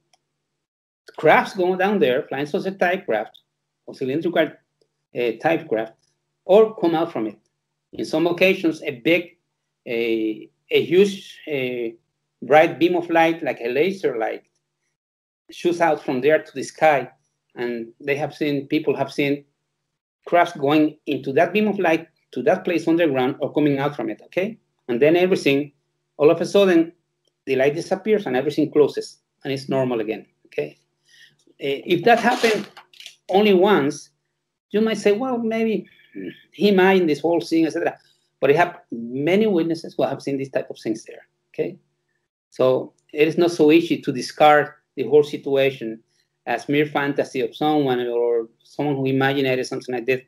[1.18, 3.40] crafts going down there, flying saucer type craft
[3.86, 5.94] or cylindrical uh, type craft,
[6.46, 7.38] or come out from it.
[7.94, 9.38] In some occasions, a big,
[9.86, 11.94] a, a huge uh,
[12.42, 14.44] bright beam of light, like a laser light,
[15.52, 17.10] shoots out from there to the sky.
[17.56, 19.44] And they have seen, people have seen
[20.26, 24.10] crafts going into that beam of light to that place underground or coming out from
[24.10, 24.58] it, okay?
[24.88, 25.74] And then everything,
[26.22, 26.94] all of a sudden,
[27.48, 30.78] the light disappears and everything closes and it's normal again, okay?
[31.60, 32.70] Eh, if that happened
[33.30, 34.12] only once,
[34.70, 35.88] you might say, well, maybe
[36.52, 37.98] he might this whole thing, etc.
[38.40, 41.80] But I have many witnesses who have seen these type of things there, okay?
[42.52, 46.04] So it is not so easy to discard the whole situation
[46.46, 50.22] as mere fantasy of someone or someone who imagined something like this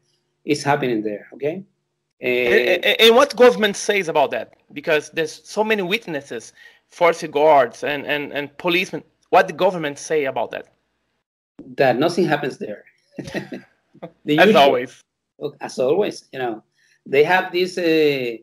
[0.43, 1.27] is happening there.
[1.35, 1.63] Okay.
[2.23, 4.53] And, and, what government says about that?
[4.71, 6.53] Because there's so many witnesses,
[6.89, 9.03] forest guards and, and, and policemen.
[9.29, 10.69] What the government say about that?
[11.75, 12.85] That nothing happens there.
[13.17, 15.03] the as usual, always.
[15.59, 16.63] As always, you know,
[17.05, 17.77] they have this.
[17.77, 18.37] Uh,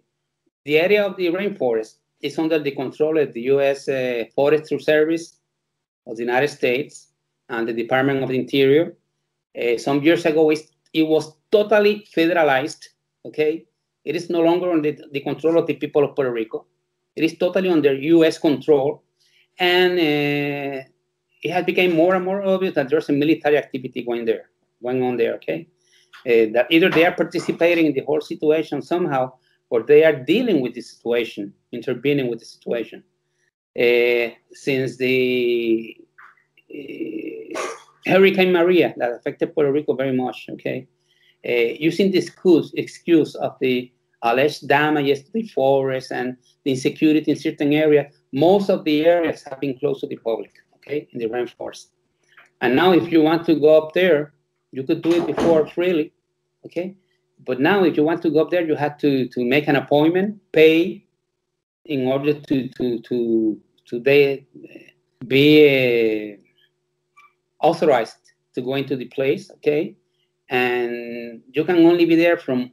[0.66, 3.88] the area of the rainforest is under the control of the U.S.
[3.88, 5.38] Uh, Forestry Service
[6.06, 7.08] of the United States
[7.48, 8.94] and the Department of the Interior.
[9.58, 12.88] Uh, some years ago, it was totally federalized.
[13.24, 13.66] Okay,
[14.04, 16.66] it is no longer under the control of the people of Puerto Rico.
[17.16, 18.38] It is totally under U.S.
[18.38, 19.02] control,
[19.58, 20.82] and uh,
[21.42, 24.50] it has become more and more obvious that there's a military activity going there,
[24.82, 25.34] going on there.
[25.34, 25.68] Okay,
[26.26, 29.32] uh, that either they are participating in the whole situation somehow,
[29.68, 33.02] or they are dealing with the situation, intervening with the situation.
[33.78, 35.96] Uh, since the
[36.74, 37.60] uh,
[38.06, 40.86] Hurricane Maria that affected Puerto Rico very much, okay,
[41.44, 43.90] using the excuse, excuse of the
[44.22, 49.42] alleged damages to the forest and the insecurity in certain areas, most of the areas
[49.42, 51.86] have been closed to the public, okay, in the rainforest.
[52.60, 54.34] And now, if you want to go up there,
[54.72, 56.12] you could do it before freely,
[56.66, 56.94] okay?
[57.46, 59.76] But now, if you want to go up there, you have to, to make an
[59.76, 61.06] appointment, pay
[61.86, 64.00] in order to to to to
[65.26, 66.38] be
[67.62, 69.96] uh, authorized to go into the place, okay?
[70.50, 72.72] And you can only be there from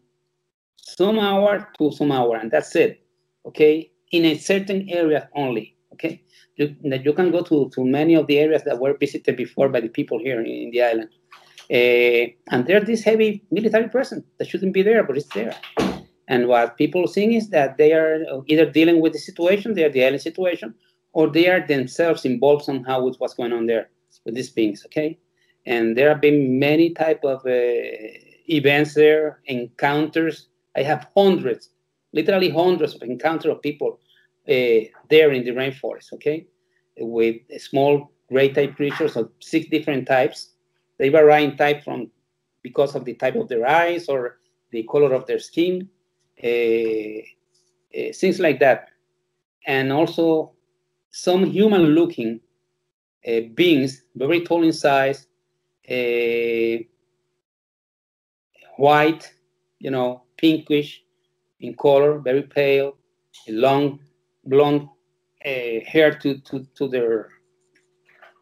[0.77, 3.01] some hour to some hour, and that's it.
[3.45, 5.75] Okay, in a certain area only.
[5.93, 6.21] Okay,
[6.55, 9.69] you, that you can go to, to many of the areas that were visited before
[9.69, 11.09] by the people here in, in the island.
[11.69, 15.55] Uh, and there's this heavy military presence that shouldn't be there, but it's there.
[16.27, 19.89] And what people think is that they are either dealing with the situation, they are
[19.89, 20.73] the island situation,
[21.13, 23.89] or they are themselves involved somehow with what's going on there
[24.25, 24.83] with these beings.
[24.85, 25.17] Okay,
[25.67, 27.51] and there have been many type of uh,
[28.49, 30.47] events there, encounters
[30.77, 31.69] I have hundreds,
[32.13, 33.99] literally hundreds of encounters of people
[34.47, 36.47] uh, there in the rainforest, okay,
[36.99, 40.51] with small gray type creatures of six different types.
[40.99, 42.11] They vary in type from
[42.61, 44.37] because of the type of their eyes or
[44.71, 45.89] the color of their skin,
[46.43, 48.89] uh, uh, things like that.
[49.65, 50.53] And also
[51.09, 52.39] some human looking
[53.27, 55.26] uh, beings, very tall in size,
[58.77, 59.33] white,
[59.79, 61.03] you know, pinkish
[61.59, 62.97] in color, very pale,
[63.47, 63.99] long
[64.45, 64.87] blonde
[65.45, 67.29] uh, hair to, to, to their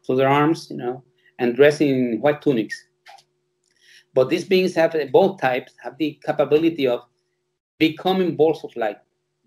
[0.06, 1.02] to their arms, you know,
[1.40, 2.76] and dressed in white tunics.
[4.14, 7.00] But these beings have both types have the capability of
[7.78, 8.98] becoming balls of light.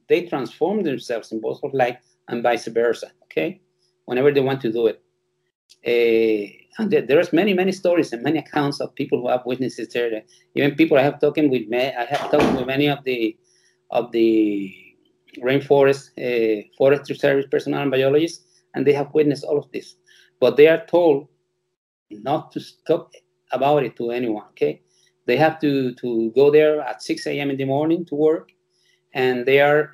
[0.10, 3.12] They transform themselves in balls of light and vice versa.
[3.24, 3.62] Okay,
[4.06, 5.02] whenever they want to do it.
[5.86, 10.24] Uh, and there's many, many stories and many accounts of people who have witnesses there.
[10.56, 13.38] Even people I have talked with, I have talked with many of the
[13.92, 14.74] of the
[15.42, 19.96] rainforest uh, forestry service personnel and biologists, and they have witnessed all of this.
[20.40, 21.28] But they are told
[22.12, 23.12] not to talk
[23.52, 24.46] about it to anyone.
[24.52, 24.82] Okay,
[25.28, 27.50] they have to to go there at 6 a.m.
[27.52, 28.52] in the morning to work,
[29.14, 29.92] and they are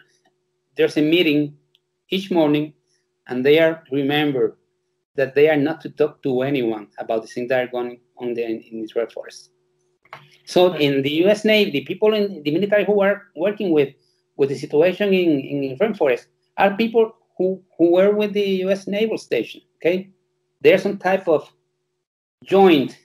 [0.77, 1.57] there's a meeting
[2.09, 2.73] each morning,
[3.27, 4.57] and they are remember
[5.15, 8.33] that they are not to talk to anyone about the things that are going on
[8.33, 9.49] there in, in Israel forest.
[10.45, 11.43] So in the U.S.
[11.43, 13.93] Navy, the people in the military who are working with
[14.37, 18.87] with the situation in in rainforest are people who who were with the U.S.
[18.87, 19.61] Naval Station.
[19.77, 20.09] Okay,
[20.61, 21.51] there's some type of
[22.43, 22.97] joint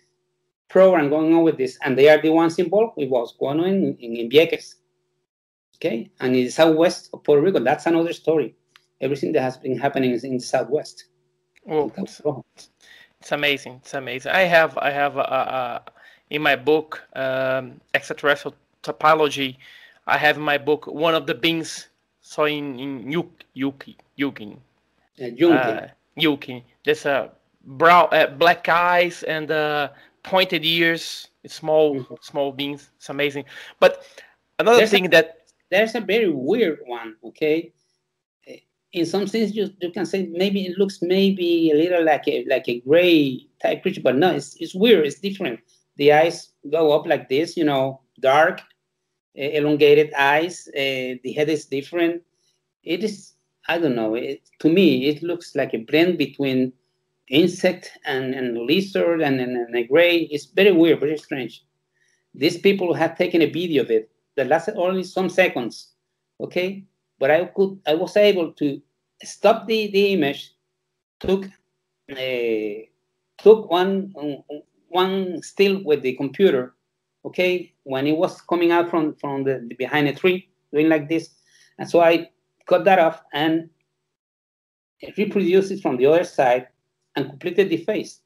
[0.69, 3.67] program going on with this, and they are the ones involved with what's going on
[3.67, 4.77] in, in, in Vieques.
[5.77, 8.55] Okay, and in the southwest of Puerto Rico, that's another story.
[9.01, 11.07] Everything that has been happening is in the southwest.
[11.65, 12.21] Well, it's,
[13.21, 13.81] it's amazing.
[13.83, 14.33] It's amazing.
[14.33, 15.83] I have I have a, a,
[16.31, 19.57] in my book um, extraterrestrial topology.
[20.07, 21.89] I have in my book one of the beings
[22.23, 24.57] saw in in Yuki Yuki Yuki.
[25.53, 26.65] Uh, Yuki.
[26.85, 27.31] There's a
[27.65, 29.89] brown uh, black eyes and uh,
[30.23, 31.29] pointed ears.
[31.47, 32.15] Small mm-hmm.
[32.21, 32.91] small beings.
[32.97, 33.45] It's amazing.
[33.81, 34.05] But
[34.59, 35.41] another there's thing a, that
[35.71, 37.17] there's a very weird one.
[37.25, 37.73] Okay,
[38.93, 42.45] in some sense you, you can say maybe it looks maybe a little like a
[42.49, 45.07] like a gray type creature, but no, it's it's weird.
[45.07, 45.61] It's different.
[45.97, 48.63] The eyes go up like this, you know, dark,
[49.35, 50.69] elongated eyes.
[50.69, 52.23] Uh, the head is different.
[52.83, 53.35] It is
[53.69, 54.15] I don't know.
[54.15, 56.73] It, to me, it looks like a blend between
[57.29, 60.23] insect and, and lizard and, and, and a gray.
[60.23, 61.65] It's very weird, very strange.
[62.35, 65.93] These people have taken a video of it that lasted only some seconds.
[66.41, 66.85] Okay,
[67.21, 68.83] but I could I was able to
[69.23, 70.53] stop the, the image,
[71.21, 71.45] took
[72.11, 72.81] uh,
[73.39, 74.13] took one
[74.89, 76.75] one still with the computer,
[77.25, 81.09] okay, when it was coming out from from the, the behind a tree, doing like
[81.09, 81.31] this,
[81.79, 82.31] and so I
[82.67, 83.69] cut that off and
[85.17, 86.69] reproduced it from the other side
[87.17, 88.21] and completed the face.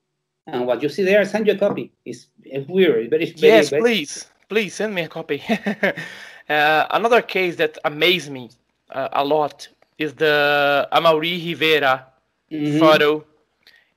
[0.46, 1.90] And what you see there, I send you a copy.
[2.04, 3.04] It's, it's weird.
[3.04, 5.42] It's very, very, yes, very, please, please send me a copy.
[6.50, 8.50] uh, another case that amazed me
[8.90, 9.68] uh, a lot
[9.98, 12.06] is the Amaury Rivera
[12.50, 12.78] mm-hmm.
[12.78, 13.24] photo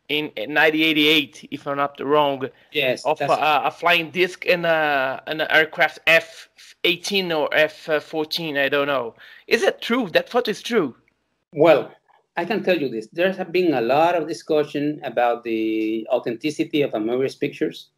[0.10, 2.48] in 1988, if I'm not wrong.
[2.72, 3.06] Yes.
[3.06, 9.16] Of uh, a flying disc and a, an aircraft F-18 or F-14, I don't know.
[9.48, 10.10] Is it true?
[10.12, 10.96] That photo is true?
[11.54, 11.92] Well,
[12.36, 16.84] I can tell you this: there have been a lot of discussion about the authenticity
[16.84, 17.90] of Amaury's pictures,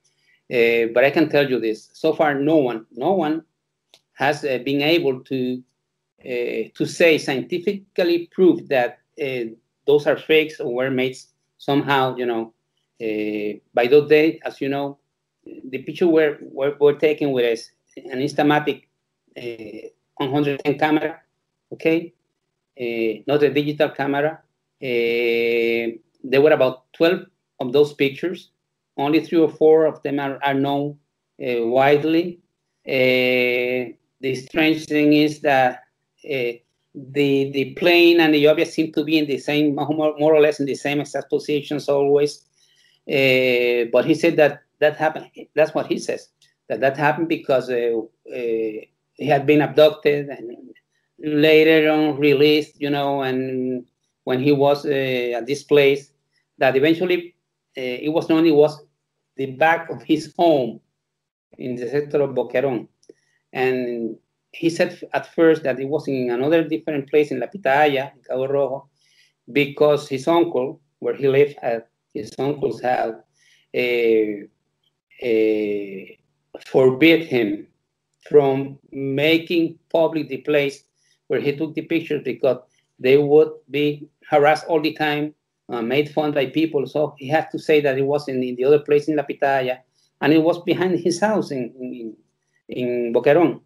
[0.51, 3.43] uh, but I can tell you this: so far, no one, no one
[4.13, 5.61] has uh, been able to
[6.23, 9.45] to say scientifically prove that uh,
[9.85, 11.17] those are fakes or were made
[11.57, 12.53] somehow, you know,
[13.01, 14.97] uh, by those days, as you know,
[15.45, 18.83] the picture were, were, were taken with an Instamatic
[19.37, 21.21] uh, 110 camera,
[21.71, 22.13] okay,
[22.79, 24.41] uh, not a digital camera.
[24.81, 27.25] Uh, there were about 12
[27.59, 28.51] of those pictures.
[28.97, 30.97] Only three or four of them are, are known
[31.41, 32.39] uh, widely.
[32.87, 35.77] Uh, the strange thing is that uh,
[36.23, 40.59] the the plane and the object seem to be in the same, more, or less
[40.59, 42.43] in the same exact positions always.
[43.07, 45.29] Uh, but he said that that happened.
[45.55, 46.29] That's what he says.
[46.67, 48.89] That that happened because uh, he
[49.25, 50.57] had been abducted and
[51.19, 52.79] later on released.
[52.79, 53.85] You know, and
[54.23, 56.11] when he was uh, at this place,
[56.57, 57.35] that eventually
[57.77, 58.81] uh, it was known it was
[59.35, 60.79] the back of his home
[61.57, 62.87] in the sector of Boquerón,
[63.53, 64.17] and
[64.51, 68.21] he said at first that it was in another different place in La Pitaya, in
[68.27, 68.89] Cabo Rojo,
[69.51, 73.15] because his uncle, where he lived at his uncle's house,
[73.75, 74.45] uh,
[75.23, 76.05] uh,
[76.65, 77.67] forbid him
[78.27, 80.83] from making public the place
[81.27, 82.57] where he took the pictures because
[82.99, 85.33] they would be harassed all the time,
[85.69, 86.85] uh, made fun by people.
[86.87, 89.23] So he had to say that it was in, in the other place in La
[89.23, 89.79] Pitaya,
[90.21, 92.17] and it was behind his house in, in,
[92.67, 93.61] in Boquerón.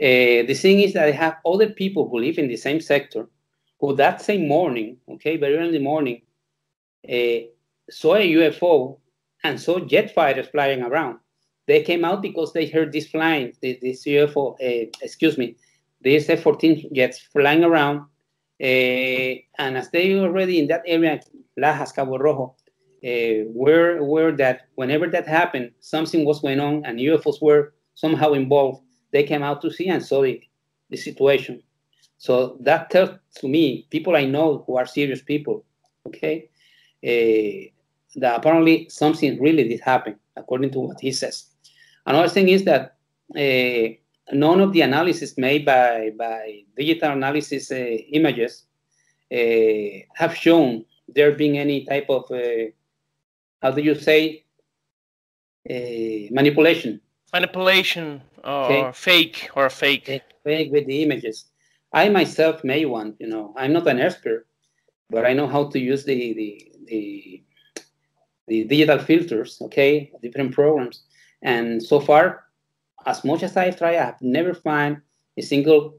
[0.00, 3.28] Uh, the thing is that I have other people who live in the same sector
[3.80, 6.22] who that same morning, okay, very early in the morning,
[7.08, 7.46] uh,
[7.90, 8.98] saw a UFO
[9.42, 11.18] and saw jet fighters flying around.
[11.66, 15.56] They came out because they heard this flying, this, UFO, uh, excuse me,
[16.00, 18.06] these F-14 jets flying around.
[18.62, 21.20] Uh, and as they already in that area,
[21.58, 22.54] Lajas, Cabo Rojo,
[23.04, 28.32] uh, were aware that whenever that happened, something was going on and UFOs were somehow
[28.32, 28.80] involved.
[29.14, 30.42] They came out to see and saw the,
[30.90, 31.62] the situation.
[32.18, 35.64] So that tells to me, people I know who are serious people,
[36.08, 36.50] okay,
[37.10, 37.70] uh,
[38.20, 41.36] that apparently something really did happen, according to what he says.
[42.04, 42.96] Another thing is that
[43.36, 43.86] uh,
[44.34, 47.76] none of the analysis made by, by digital analysis uh,
[48.18, 48.66] images
[50.20, 52.24] have shown there being any type of,
[53.62, 54.44] how do you say,
[56.30, 57.00] manipulation.
[57.32, 58.82] Manipulation or okay.
[58.84, 60.22] Oh, fake or fake.
[60.44, 61.46] Fake with the images.
[61.92, 64.46] I myself made one, you know, I'm not an expert,
[65.10, 67.44] but I know how to use the, the, the
[68.46, 71.04] the digital filters, okay, different programs.
[71.42, 72.44] And so far,
[73.06, 75.00] as much as I try, I've never found
[75.36, 75.98] a single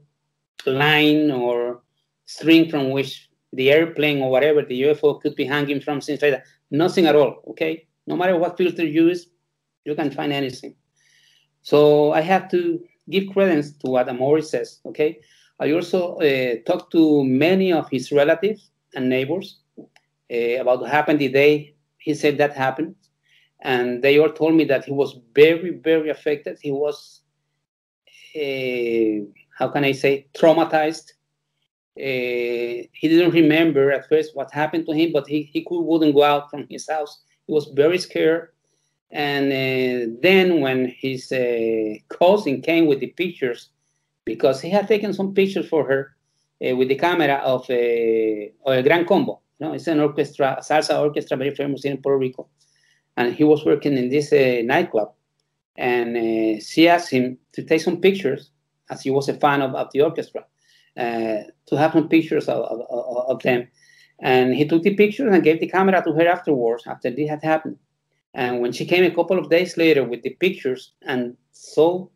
[0.64, 1.82] line or
[2.24, 6.32] string from which the airplane or whatever the UFO could be hanging from, things like
[6.32, 6.44] that.
[6.70, 7.86] Nothing at all, okay?
[8.06, 9.28] No matter what filter you use,
[9.84, 10.74] you can find anything.
[11.66, 15.18] So I have to give credence to what Amaury says, okay?
[15.58, 21.18] I also uh, talked to many of his relatives and neighbors uh, about what happened
[21.18, 22.94] the day he said that happened.
[23.62, 26.56] And they all told me that he was very, very affected.
[26.62, 27.22] He was,
[28.36, 29.26] uh,
[29.58, 31.14] how can I say, traumatized.
[31.98, 36.14] Uh, he didn't remember at first what happened to him, but he, he could, wouldn't
[36.14, 37.24] go out from his house.
[37.48, 38.50] He was very scared.
[39.10, 43.70] And uh, then when his uh, cousin came with the pictures,
[44.24, 46.16] because he had taken some pictures for her
[46.66, 51.00] uh, with the camera of, uh, of El Gran Combo, no, it's an orchestra, salsa
[51.00, 52.48] orchestra, very famous in Puerto Rico.
[53.16, 55.12] And he was working in this uh, nightclub.
[55.76, 58.50] And uh, she asked him to take some pictures,
[58.90, 60.44] as he was a fan of, of the orchestra,
[60.96, 63.68] uh, to have some pictures of, of, of, them.
[64.20, 67.42] And he took the pictures and gave the camera to her afterwards, after this had
[67.42, 67.78] happened.
[68.36, 72.06] And when she came a couple of days later with the pictures and saw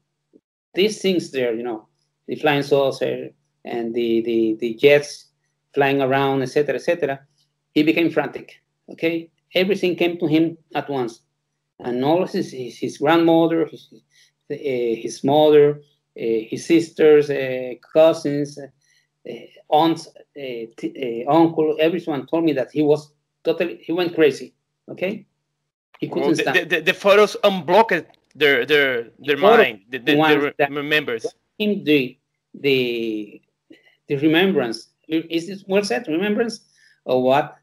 [0.74, 1.88] these things there, you know,
[2.28, 3.30] the flying saucer
[3.64, 5.28] and the, the, the jets
[5.74, 7.20] flying around, etc., etc.,
[7.72, 8.60] he became frantic.
[8.90, 11.22] Okay, everything came to him at once,
[11.78, 13.96] and all his his, his grandmother, his, uh,
[14.50, 15.80] his mother,
[16.20, 18.58] uh, his sisters, uh, cousins,
[19.68, 20.08] aunts,
[21.28, 23.12] uncle, everyone told me that he was
[23.44, 24.52] totally he went crazy.
[24.88, 25.24] Okay,
[26.00, 26.54] he couldn't well.
[26.54, 31.26] The, the, the, photos unblocked their their their the mind, the, the, the remembers
[31.58, 32.18] him the
[32.54, 33.40] the
[34.08, 34.88] the remembrance.
[35.08, 36.06] Is this well said?
[36.08, 36.60] Remembrance
[37.06, 37.56] of what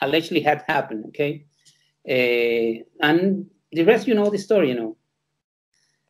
[0.00, 1.06] allegedly had happened.
[1.08, 1.44] Okay,
[2.08, 4.68] uh, and the rest, you know, the story.
[4.68, 4.96] You know,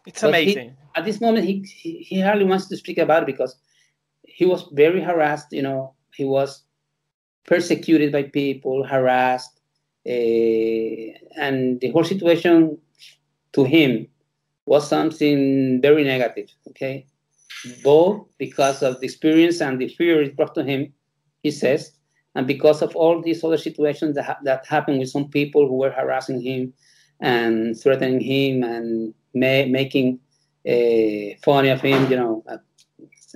[0.07, 0.71] it's but amazing.
[0.71, 3.57] He, at this moment, he, he he hardly wants to speak about it because
[4.25, 5.53] he was very harassed.
[5.53, 6.65] You know, he was
[7.45, 9.61] persecuted by people, harassed,
[10.07, 12.79] and the whole situation
[13.53, 14.07] to him
[14.67, 16.49] was something very negative.
[16.69, 17.07] Okay,
[17.83, 20.93] both because of the experience and the fear it brought to him,
[21.43, 21.93] he says,
[22.35, 25.77] and because of all these other situations that, ha- that happened with some people who
[25.77, 26.73] were harassing him
[27.21, 30.19] and threatening him and ma- making
[30.69, 32.57] uh, fun of him, you know, uh,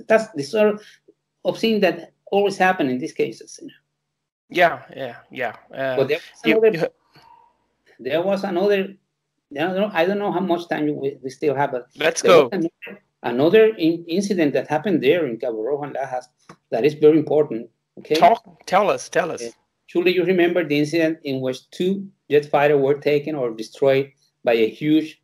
[0.07, 0.81] that's the sort
[1.45, 3.59] of thing that always happen in these cases.
[3.61, 3.73] You know?
[4.49, 5.55] Yeah, yeah, yeah.
[5.73, 6.87] Uh, but there was another, you-
[7.99, 8.95] there was another
[9.55, 12.21] I don't know, I don't know how much time we, we still have, but let's
[12.21, 12.49] go.
[12.51, 12.69] another,
[13.23, 16.25] another in, incident that happened there in Cabo Rojo and Lajas
[16.69, 17.69] that is very important.
[17.99, 18.15] Okay.
[18.15, 18.43] Talk.
[18.65, 19.09] Tell us.
[19.09, 19.41] Tell us.
[19.41, 19.49] Yeah.
[19.85, 24.11] Surely you remember the incident in which two jet fighters were taken or destroyed
[24.43, 25.21] by a huge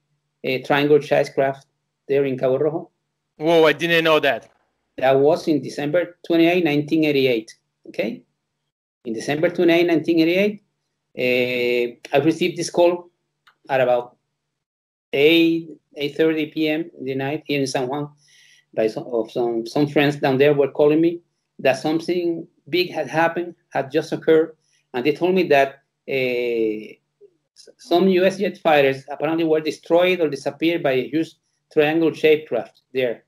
[0.48, 1.68] uh, triangle spacecraft
[2.08, 2.90] there in Cabo Rojo?
[3.38, 3.66] Whoa!
[3.66, 4.50] I didn't know that.
[4.98, 7.56] That was in December 28, 1988.
[7.90, 8.24] Okay?
[9.06, 10.64] In December 28, 1988,
[11.16, 13.10] uh, I received this call
[13.70, 14.16] at about
[15.12, 16.92] 8, 8.30 p.m.
[17.02, 18.10] the night here in San Juan
[18.74, 21.20] by some, of some, some friends down there were calling me
[21.60, 24.56] that something big had happened, had just occurred,
[24.94, 26.94] and they told me that uh,
[27.78, 28.38] some U.S.
[28.38, 31.34] jet fighters apparently were destroyed or disappeared by a huge
[31.72, 33.26] triangle-shaped craft there.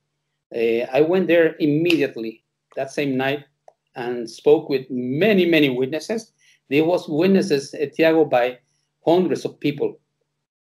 [0.55, 2.43] Uh, I went there immediately
[2.75, 3.45] that same night
[3.95, 6.31] and spoke with many, many witnesses.
[6.69, 8.59] There was witnesses, at Tiago, by
[9.05, 9.99] hundreds of people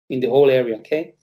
[0.08, 0.76] in the whole area.
[0.78, 1.14] Okay,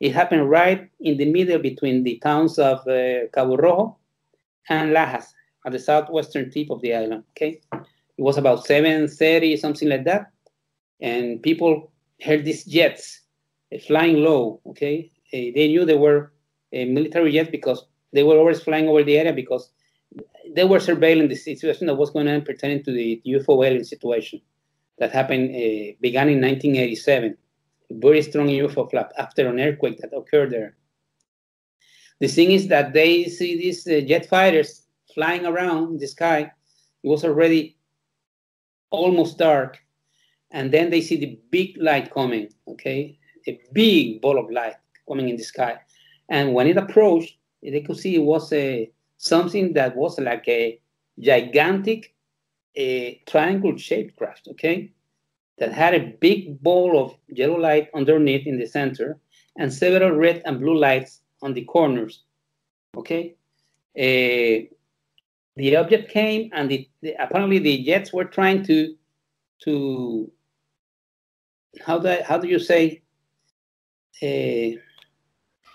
[0.00, 3.96] it happened right in the middle between the towns of uh, Cabo Rojo
[4.68, 5.26] and Lajas
[5.64, 7.24] at the southwestern tip of the island.
[7.30, 10.32] Okay, it was about 7:30, something like that,
[11.00, 11.92] and people
[12.22, 13.22] heard these jets
[13.74, 14.60] uh, flying low.
[14.66, 16.32] Okay, uh, they knew they were
[16.74, 19.70] uh, military jets because they were always flying over the area because
[20.54, 24.40] they were surveilling the situation that was going on pertaining to the UFO alien situation
[24.98, 27.36] that happened uh, began in 1987.
[27.90, 30.76] A very strong UFO flap after an earthquake that occurred there.
[32.20, 34.82] The thing is that they see these uh, jet fighters
[35.14, 36.50] flying around in the sky.
[37.02, 37.76] It was already
[38.90, 39.78] almost dark,
[40.50, 42.48] and then they see the big light coming.
[42.66, 45.78] Okay, a big ball of light coming in the sky,
[46.30, 50.80] and when it approached, they could see it was a something that was like a
[51.18, 52.14] gigantic
[52.76, 54.92] a triangle shaped craft, okay,
[55.58, 59.18] that had a big ball of yellow light underneath in the center
[59.56, 62.24] and several red and blue lights on the corners,
[62.96, 63.34] okay.
[63.96, 64.68] Uh,
[65.56, 68.94] the object came and the, the, apparently the jets were trying to
[69.58, 70.30] to
[71.80, 73.00] how do I, how do you say
[74.22, 74.78] uh,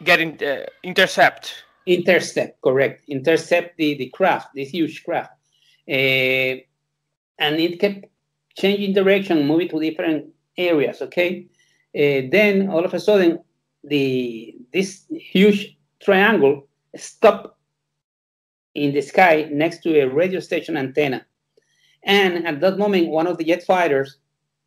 [0.03, 1.63] Getting uh, intercept.
[1.85, 3.03] Intercept correct.
[3.07, 5.33] Intercept the the craft this huge craft.
[5.87, 6.61] Uh,
[7.39, 8.05] and it kept
[8.55, 10.27] changing direction moving to different
[10.57, 11.47] areas okay?
[11.95, 13.39] Uh, then all of a sudden
[13.83, 17.57] the this huge triangle stopped
[18.75, 21.25] in the sky next to a radio station antenna.
[22.03, 24.17] And at that moment one of the jet fighters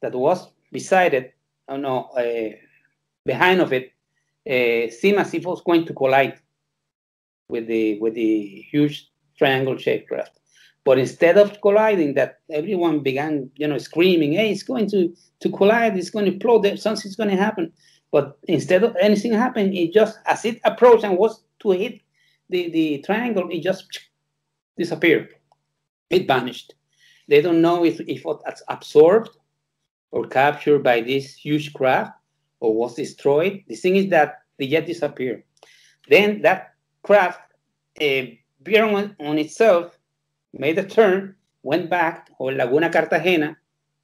[0.00, 1.34] that was beside it
[1.68, 2.50] oh no uh,
[3.24, 3.92] behind of it
[4.50, 6.38] uh, seemed as if it was going to collide
[7.48, 10.38] with the with the huge triangle shaped craft.
[10.84, 15.50] But instead of colliding, that everyone began, you know, screaming, "Hey, it's going to to
[15.50, 15.96] collide!
[15.96, 16.78] It's going to implode!
[16.78, 17.72] Something's going to happen!"
[18.10, 22.00] But instead of anything happening, it just as it approached and was to hit
[22.50, 23.86] the the triangle, it just
[24.76, 25.34] disappeared.
[26.10, 26.74] It vanished.
[27.28, 29.30] They don't know if if it was absorbed
[30.10, 32.12] or captured by this huge craft
[32.60, 33.64] or was destroyed.
[33.68, 35.42] The thing is that the jet disappeared.
[36.08, 36.73] Then that
[37.04, 37.40] craft
[38.00, 38.22] uh,
[38.62, 39.96] veered on, on, itself,
[40.52, 43.56] made a turn, went back to Laguna Cartagena,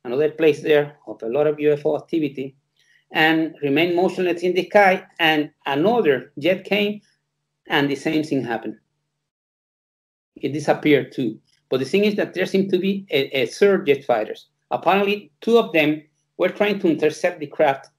[0.04, 2.54] another place there of a lot of UFO activity,
[3.10, 5.04] and remained motionless in the sky.
[5.18, 7.00] And another jet came,
[7.66, 8.76] and the same thing happened.
[10.36, 11.40] It disappeared too.
[11.70, 14.46] But the thing is that there seemed to be a, a third jet fighters.
[14.70, 16.02] Apparently, two of them
[16.36, 17.90] were trying to intercept the craft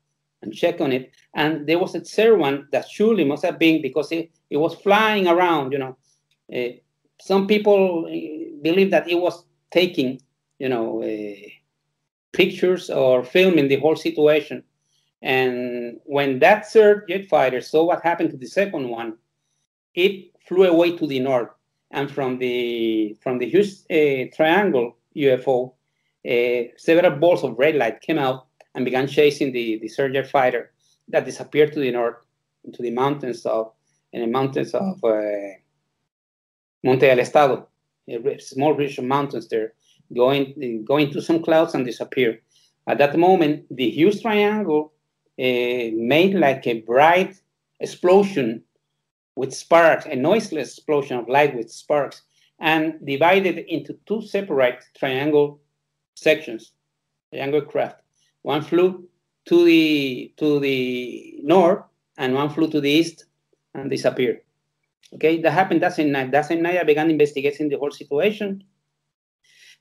[0.42, 1.12] and check on it.
[1.36, 4.76] And there was a third one that surely must have been because it, it was
[4.76, 5.98] flying around, you know.
[6.54, 6.78] Uh,
[7.20, 8.04] some people
[8.62, 10.22] believe that it was taking,
[10.60, 11.48] you know, uh,
[12.34, 14.64] pictures or filming the whole situation.
[15.22, 19.18] And when that third jet fighter saw what happened to the second one,
[19.94, 21.50] it flew away to the north.
[21.92, 25.74] And from the from the huge uh, triangle UFO,
[26.78, 30.72] several balls of red light came out and began chasing the, the surgeon fighter
[31.10, 32.26] that disappeared to the north
[32.64, 33.72] into the mountains of
[34.14, 35.22] in the mountains of uh,
[36.84, 37.68] Monte del Estado,
[38.10, 39.74] a small region of mountains there
[40.14, 42.42] going going to some clouds and disappear.
[42.88, 44.94] At that moment, the huge triangle
[45.40, 47.36] uh, made like a bright
[47.80, 48.64] explosion
[49.36, 52.24] with sparks, a noiseless explosion of light with sparks,
[52.60, 55.62] and divided into two separate triangle
[56.16, 56.74] sections,
[57.34, 58.01] triangle craft.
[58.44, 59.08] One flew
[59.46, 61.84] to the to the north,
[62.18, 63.26] and one flew to the east
[63.74, 64.42] and disappeared.
[65.14, 66.32] Okay, that happened that same night.
[66.32, 68.64] That same night, I began investigating the whole situation.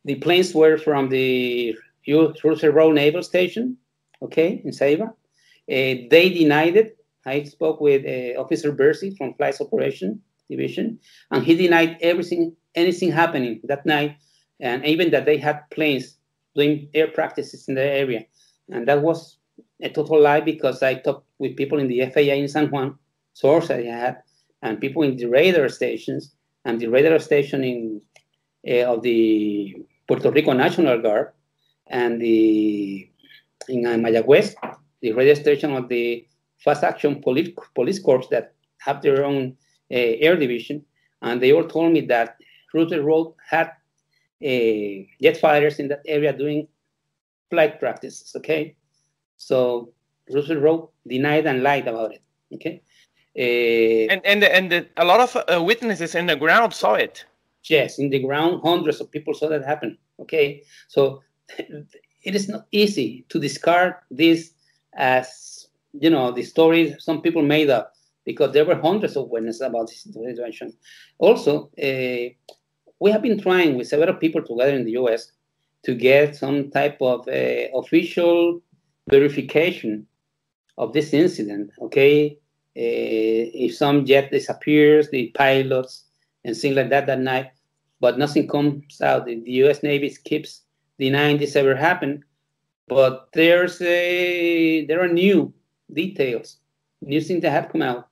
[0.05, 1.77] The planes were from the
[2.09, 3.77] Roosevelt Road Naval Station,
[4.23, 5.09] okay, in Ceiba.
[5.09, 6.97] Uh, they denied it.
[7.27, 10.99] I spoke with uh, Officer Bercy from Flight Operation Division,
[11.31, 14.17] and he denied everything, anything happening that night,
[14.59, 16.17] and even that they had planes
[16.57, 18.25] doing air practices in the area.
[18.71, 19.39] And that was
[19.83, 22.99] a total lie because I talked with people in the FAA in San Juan,
[23.33, 24.23] source I had,
[24.63, 28.01] and people in the radar stations, and the radar station in
[28.69, 31.33] uh, of the Puerto Rico National Guard,
[31.87, 33.09] and the
[33.69, 34.55] in Mayagüez,
[35.01, 36.27] the radar station of the
[36.59, 39.57] Fast Action Police, Police Corps that have their own
[39.91, 40.85] uh, air division,
[41.23, 42.37] and they all told me that
[42.75, 43.69] Roosevelt Road had
[44.45, 46.69] uh, jet fighters in that area doing
[47.51, 48.33] flight practices.
[48.37, 48.77] Okay,
[49.37, 49.93] so
[50.33, 52.23] Roosevelt Road denied and lied about it.
[52.55, 52.81] Okay,
[53.37, 56.95] uh, and and the, and the, a lot of uh, witnesses in the ground saw
[56.95, 57.25] it.
[57.65, 59.99] Yes, in the ground, hundreds of people saw that happen.
[60.21, 61.23] Okay, so
[61.59, 64.53] it is not easy to discard this
[64.95, 67.93] as you know the story some people made up
[68.25, 70.73] because there were hundreds of witnesses about this situation.
[71.19, 72.29] Also, uh,
[73.01, 75.33] we have been trying with several people together in the U.S.
[75.83, 78.61] to get some type of uh, official
[79.09, 80.07] verification
[80.79, 81.71] of this incident.
[81.81, 82.39] Okay,
[82.77, 86.05] uh, if some jet disappears, the pilots
[86.45, 87.51] and things like that that night,
[88.01, 89.27] but nothing comes out.
[89.27, 89.83] The, U.S.
[89.83, 90.63] Navy keeps
[90.99, 92.25] denying this ever happened,
[92.89, 95.53] but there's a there are new
[95.93, 96.59] details,
[97.01, 98.09] new things that have come out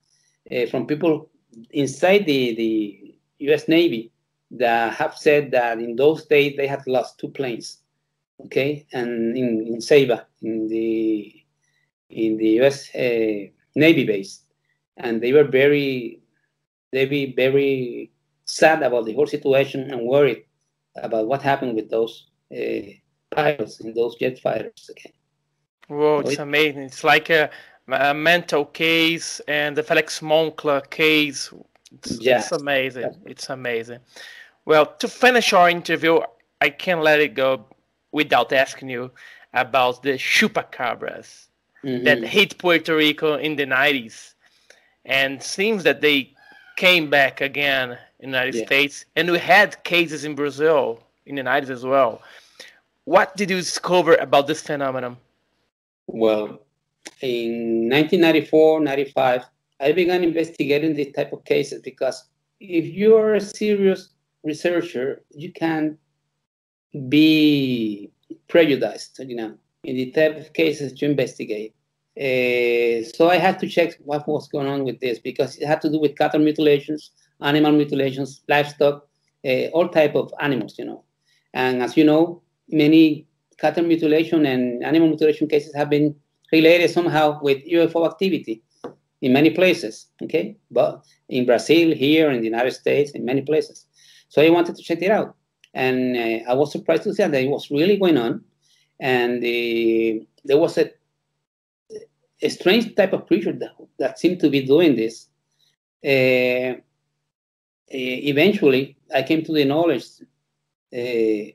[0.51, 1.31] uh, from people
[1.71, 3.69] inside the the U.S.
[3.69, 4.13] Navy
[4.51, 7.79] that have said that in those days they had lost two planes,
[8.47, 11.35] okay, and in in Ceiba in the
[12.11, 12.95] in the U.S.
[12.95, 14.43] Uh, Navy base,
[14.97, 16.21] and they were very
[16.93, 18.11] they be very
[18.45, 20.45] sad about the whole situation and worried
[20.97, 22.91] about what happened with those uh,
[23.31, 25.13] pilots in those jet fighters again.
[25.89, 26.83] Whoa, it's amazing.
[26.83, 27.51] It's like a,
[27.89, 31.53] a Mantell case and the Felix Moncla case.
[31.93, 32.39] It's, yeah.
[32.39, 33.03] it's amazing.
[33.03, 33.31] Yeah.
[33.31, 34.01] It's amazing.
[34.65, 36.21] Well, to finish our interview,
[36.61, 37.65] I can't let it go
[38.13, 39.11] without asking you
[39.55, 41.47] about the chupacabras
[41.85, 42.05] mm-hmm.
[42.05, 44.35] that hit Puerto Rico in the 90s.
[45.05, 46.35] And seems that they
[46.77, 48.67] came back again in the United yeah.
[48.67, 49.05] States.
[49.17, 52.23] And we had cases in Brazil in the 90s as well.
[53.05, 55.17] What did you discover about this phenomenon?
[56.07, 56.61] Well,
[57.21, 59.45] in 1994, 95,
[59.81, 62.25] I began investigating this type of cases because
[62.61, 64.11] if you're a serious
[64.43, 65.99] researcher, you can
[67.09, 68.11] be
[68.49, 69.55] prejudiced, you know,
[69.85, 71.75] in the type of cases you investigate.
[72.17, 75.81] Uh, so I had to check what was going on with this because it had
[75.83, 79.07] to do with cattle mutilations, animal mutilations, livestock,
[79.47, 81.05] uh, all type of animals, you know.
[81.55, 83.27] And as you know, many
[83.59, 86.17] cattle mutilation and animal mutilation cases have been
[86.51, 88.63] related somehow with UFO activity
[89.21, 90.57] in many places, okay?
[90.71, 93.87] But in Brazil, here, in the United States, in many places.
[94.29, 95.35] So I wanted to check it out.
[95.75, 98.45] And uh, I was surprised to see that it was really going on.
[99.01, 100.91] And uh, there was a,
[102.43, 105.29] a strange type of creature that, that seemed to be doing this.
[106.05, 106.81] Uh,
[107.89, 110.07] eventually, I came to the knowledge
[110.95, 111.53] uh,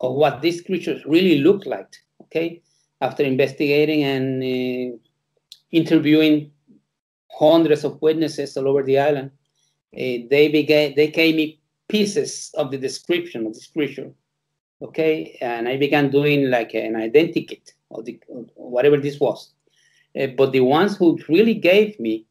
[0.00, 1.92] of what these creatures really looked like.
[2.22, 2.62] Okay,
[3.00, 4.96] after investigating and uh,
[5.72, 6.52] interviewing
[7.40, 9.30] hundreds of witnesses all over the island,
[9.94, 14.10] uh, they began they gave me pieces of the description of the creature.
[14.82, 18.20] Okay, and I began doing like an identikit of the
[18.54, 19.52] whatever this was.
[20.18, 22.26] Uh, but the ones who really gave me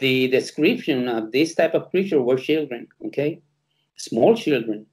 [0.00, 2.86] the description of this type of creature were children.
[3.06, 3.40] Okay,
[3.96, 4.86] small children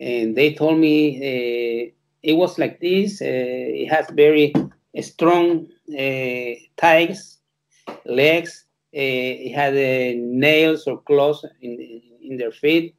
[0.00, 1.90] and they told me uh,
[2.22, 3.20] it was like this.
[3.20, 4.52] It has very
[5.00, 7.38] strong uh, thighs,
[8.04, 8.64] legs.
[8.92, 12.94] It had nails or claws in, in their feet,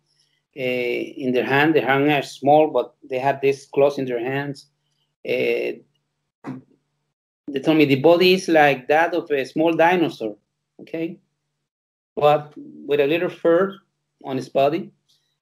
[0.54, 1.76] in their hand.
[1.76, 4.68] Their hands are small, but they have these claws in their hands.
[5.24, 5.82] they
[7.64, 10.36] told me the body is like that of a small dinosaur,
[10.82, 11.18] okay,
[12.16, 13.76] but with a little fur
[14.24, 14.92] on its body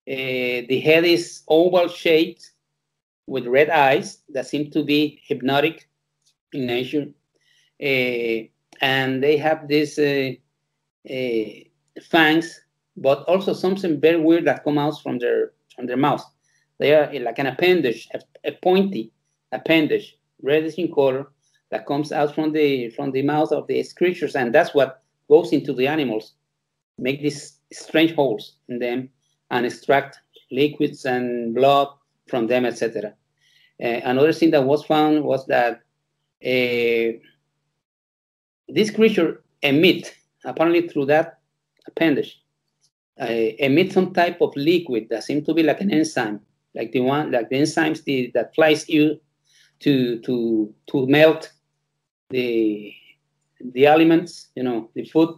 [0.10, 2.52] uh, the head is oval shaped
[3.26, 5.90] with red eyes that seem to be hypnotic
[6.54, 7.08] in nature.
[7.84, 8.48] Uh,
[8.82, 10.32] and they have these uh,
[11.10, 12.62] uh, fangs,
[12.96, 16.24] but also something very weird that comes out from their from their mouth.
[16.80, 19.12] They are like an appendage, a, a pointy
[19.52, 21.28] appendage, reddish in color,
[21.70, 25.52] that comes out from the from the mouth of these creatures, and that's what goes
[25.52, 26.34] into the animals,
[26.98, 29.10] make these strange holes in them,
[29.52, 30.20] and extract
[30.52, 31.90] liquids and blood
[32.28, 33.14] from them, etc.
[33.82, 35.82] Uh, another thing that was found was that
[36.46, 37.18] uh,
[38.68, 41.40] this creature emit, apparently through that
[41.88, 42.42] appendage,
[43.20, 46.40] uh, emit some type of liquid that seems to be like an enzyme,
[46.76, 49.20] like the one, like the enzymes the, that flies you
[49.80, 51.52] to to to melt
[52.30, 52.94] the
[53.74, 55.38] the elements, you know, the food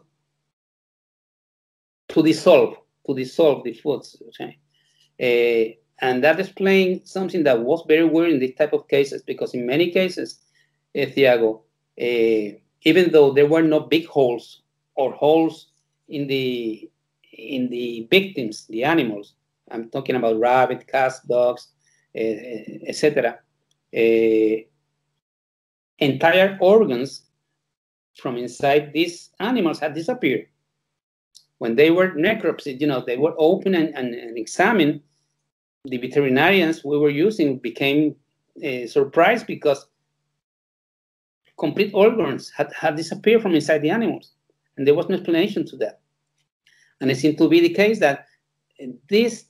[2.09, 2.75] to dissolve,
[3.07, 4.21] to dissolve the foods.
[4.29, 4.57] Okay?
[5.21, 9.53] Uh, and that explains something that was very weird in this type of cases because
[9.53, 10.39] in many cases,
[10.97, 11.61] uh, Thiago,
[11.99, 14.61] uh, even though there were no big holes
[14.95, 15.67] or holes
[16.07, 16.89] in the
[17.31, 19.35] in the victims, the animals,
[19.71, 21.67] I'm talking about rabbit, cats, dogs,
[22.15, 22.19] uh,
[22.87, 23.39] etc.
[23.95, 24.63] Uh,
[25.99, 27.23] entire organs
[28.15, 30.47] from inside these animals had disappeared.
[31.59, 35.01] When they were necropsied, you know, they were open and, and, and examined.
[35.85, 38.15] The veterinarians we were using became
[38.65, 39.87] uh, surprised because
[41.59, 44.31] complete organs had, had disappeared from inside the animals.
[44.77, 45.99] And there was no explanation to that.
[47.01, 48.25] And it seemed to be the case that
[49.07, 49.45] these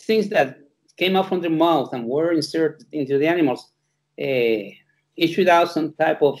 [0.00, 0.58] things that
[0.96, 3.70] came out from the mouth and were inserted into the animals
[4.20, 4.70] uh,
[5.16, 6.40] issued out some type of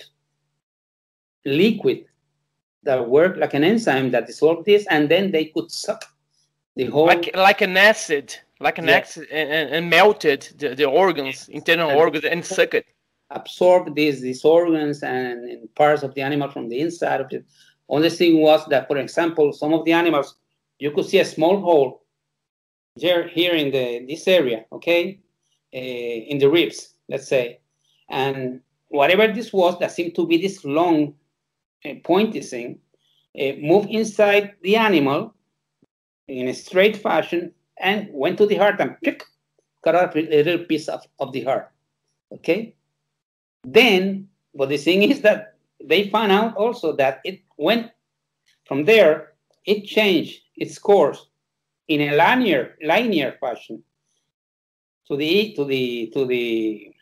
[1.44, 2.06] liquid
[2.82, 6.04] that worked like an enzyme that dissolved this, and then they could suck
[6.76, 11.48] the whole like like an acid, like an acid, and, and, melted the, the organs,
[11.48, 12.86] internal and organs, and suck it.
[13.34, 17.44] Absorb these these organs and, and, parts of the animal from the inside of it.
[17.88, 20.36] Only thing was that, for example, some of the animals
[20.78, 22.02] you could see a small hole
[22.96, 25.20] here here in the this area, okay,
[25.74, 27.60] uh, in the ribs, let's say,
[28.08, 31.14] and whatever this was that seemed to be this long
[31.84, 32.78] uh, pointy thing
[33.40, 35.34] uh, moved inside the animal
[36.28, 39.24] in a straight fashion and went to the heart and pick,
[39.82, 41.70] cut off a little piece of, of the heart.
[42.32, 42.74] Okay?
[43.64, 47.90] Then, but the thing is that they found out also that it went
[48.66, 49.32] from there,
[49.64, 51.26] it changed its course
[51.88, 53.82] in a linear linear fashion
[55.06, 56.92] to the to the to the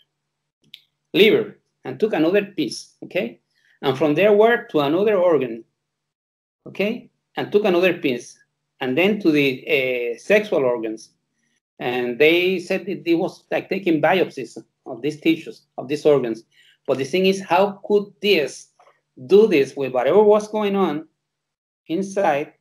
[1.15, 3.41] liver and took another piece, okay?
[3.83, 5.65] And from there went to another organ,
[6.67, 7.11] okay?
[7.37, 8.39] And took another piece,
[8.81, 11.11] and then to the uh, sexual organs.
[11.79, 14.57] And they said it, it was like taking biopsies
[14.87, 16.45] of these tissues, of these organs.
[16.87, 18.69] But the thing is, how could this
[19.27, 21.07] do this with whatever was going on
[21.87, 22.55] inside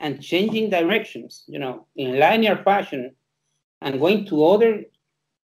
[0.00, 3.14] and changing directions, you know, in linear fashion
[3.82, 4.84] and going to other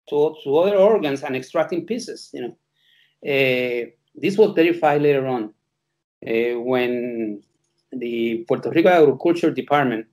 [0.08, 2.56] to, to other organs and extracting pieces, you know.
[3.24, 5.54] Uh, this was verified later on
[6.26, 7.42] uh, when
[7.92, 10.06] the Puerto Rico Agriculture Department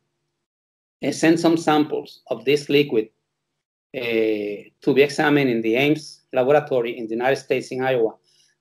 [1.03, 3.09] uh, sent some samples of this liquid
[3.93, 8.13] to be examined in the Ames laboratory in the United States in Iowa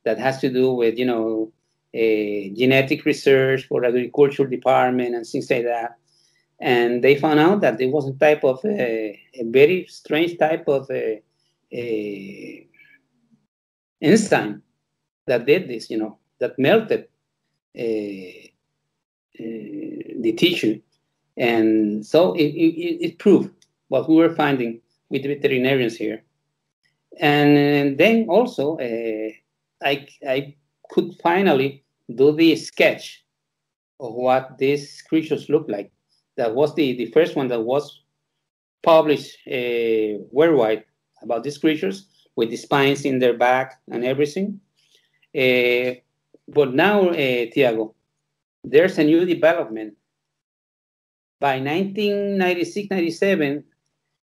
[0.05, 1.53] that has to do with, you know,
[1.95, 5.97] uh, genetic research for agriculture department and things like that.
[6.61, 10.66] And they found out that there was a type of uh, a very strange type
[10.68, 11.20] of uh,
[14.03, 14.62] enzyme
[15.26, 17.07] that did this, you know, that melted
[17.74, 18.53] the
[20.37, 20.81] tissue.
[21.37, 23.51] And so it, it, it, proved
[23.89, 24.81] what we were finding
[25.11, 26.23] with veterinarians here.
[27.21, 29.31] And then also, uh,
[29.83, 30.55] I, I
[30.91, 31.85] could finally
[32.15, 33.25] do the sketch
[34.01, 35.91] of what these creatures look like.
[36.37, 38.03] That was the, the first one that was
[38.83, 40.85] published uh, worldwide
[41.23, 42.07] about these creatures
[42.37, 44.61] with the spines in their back and everything.
[45.37, 45.95] Uh,
[46.47, 47.95] but now, uh, Tiago,
[48.65, 49.95] there's a new development.
[51.41, 53.63] By 1996-97, uh,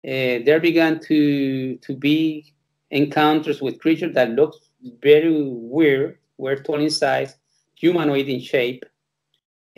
[0.05, 2.52] there began to to be
[2.90, 4.68] encounters with creatures that looked
[5.02, 7.36] very weird, were tall in size,
[7.74, 8.84] humanoid in shape,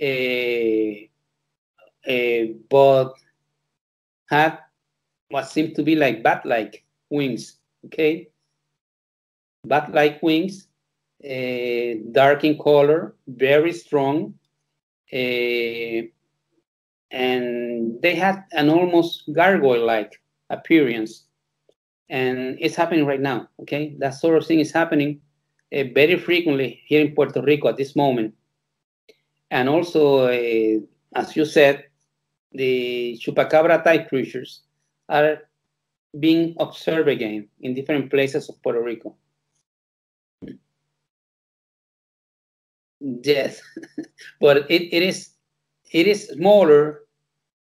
[0.02, 1.06] uh,
[2.10, 3.14] uh, but
[4.28, 4.58] had
[5.28, 7.56] what seemed to be like bat-like wings
[7.86, 8.28] okay?
[9.64, 10.68] Bat-like wings,
[11.24, 14.34] uh, dark in color, very strong,
[15.12, 16.02] uh,
[17.16, 20.12] and they had an almost gargoyle-like
[20.50, 21.14] appearance.
[22.10, 23.48] and it's happening right now.
[23.62, 25.20] Okay, that sort of thing is happening
[25.76, 28.34] uh, very frequently here in Puerto Rico at this moment.
[29.50, 30.80] And also, uh,
[31.14, 31.84] as you said,
[32.52, 34.62] the chupacabra type creatures
[35.08, 35.38] are
[36.20, 39.16] being observed again in different places of Puerto Rico.
[43.00, 43.60] Yes,
[44.40, 45.30] but it, it is
[45.92, 47.05] it is smaller,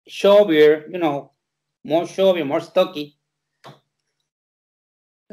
[0.09, 1.33] showier, you know,
[1.85, 3.19] more showy, more stocky.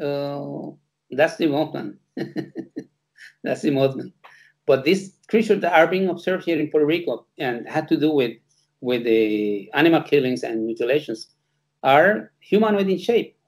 [0.00, 0.70] Uh,
[1.10, 1.98] that's the movement.
[3.42, 4.12] that's the movement.
[4.66, 8.10] But these creatures that are being observed here in Puerto Rico and had to do
[8.10, 8.32] with
[8.80, 11.28] with the animal killings and mutilations
[11.82, 13.38] are humanoid in shape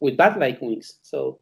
[0.00, 0.98] with bat-like wings.
[1.02, 1.38] So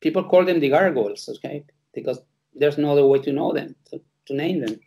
[0.00, 1.64] people call them the gargoyles, okay?
[1.94, 2.20] Because
[2.54, 4.80] there's no other way to know them, to, to name them.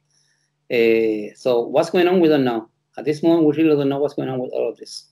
[0.71, 2.19] Uh, so what's going on?
[2.19, 2.69] We don't know.
[2.97, 5.05] At this moment, we really don't know what's going on with all of this.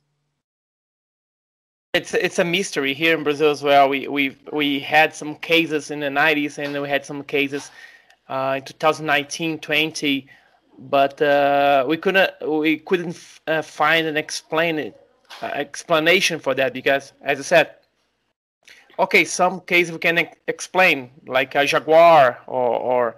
[1.93, 3.89] It's it's a mystery here in Brazil as well.
[3.89, 7.69] We we we had some cases in the 90s, and we had some cases
[8.29, 10.27] uh, in 2019, 20,
[10.79, 13.17] but uh, we couldn't we couldn't
[13.47, 15.01] uh, find an explain it,
[15.41, 17.75] uh, explanation for that because, as I said,
[18.99, 23.15] okay, some cases we can explain, like a jaguar or, or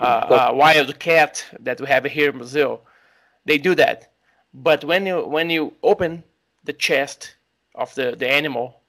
[0.00, 2.82] uh, a wild cat that we have here in Brazil.
[3.48, 4.12] They do that,
[4.52, 6.22] but when you when you open
[6.64, 7.36] the chest
[7.74, 8.80] of the, the animal,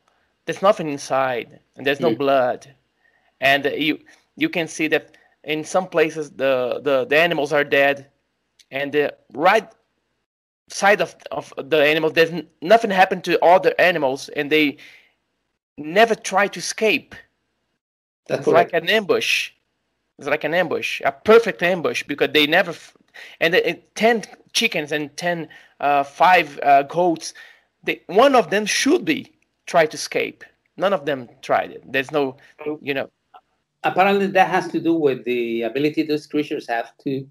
[0.45, 2.17] there's nothing inside, and there's no mm.
[2.17, 2.75] blood,
[3.39, 3.99] and you
[4.35, 8.07] you can see that in some places the, the, the animals are dead,
[8.69, 9.69] and the right
[10.67, 14.77] side of, of the animals there's nothing happened to other animals, and they
[15.77, 17.15] never try to escape.
[18.27, 19.51] That's it's like an ambush.
[20.17, 22.75] It's like an ambush, a perfect ambush because they never.
[23.39, 24.23] And the, ten
[24.53, 25.47] chickens and ten,
[25.79, 27.33] uh, five uh, goats,
[27.83, 29.31] they, one of them should be
[29.65, 30.43] try to escape.
[30.77, 31.83] None of them tried it.
[31.91, 32.37] There's no,
[32.81, 33.09] you know.
[33.83, 37.27] Apparently, that has to do with the ability those creatures have to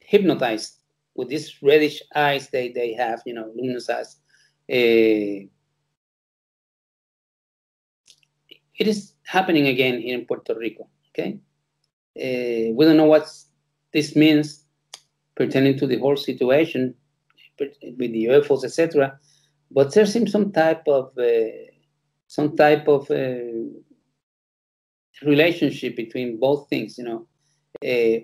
[0.00, 0.78] hypnotize
[1.14, 4.16] with these reddish eyes they, they have, you know, luminous eyes.
[4.70, 5.46] Uh,
[8.78, 10.88] it is happening again here in Puerto Rico.
[11.10, 11.38] Okay,
[12.16, 13.30] uh, we don't know what
[13.92, 14.61] this means
[15.34, 16.94] pertaining to the whole situation
[17.58, 19.18] with the UFOs, etc.
[19.70, 21.50] But there seems some type of uh,
[22.26, 23.68] some type of uh,
[25.22, 26.98] relationship between both things.
[26.98, 27.26] You know,
[27.84, 28.18] uh,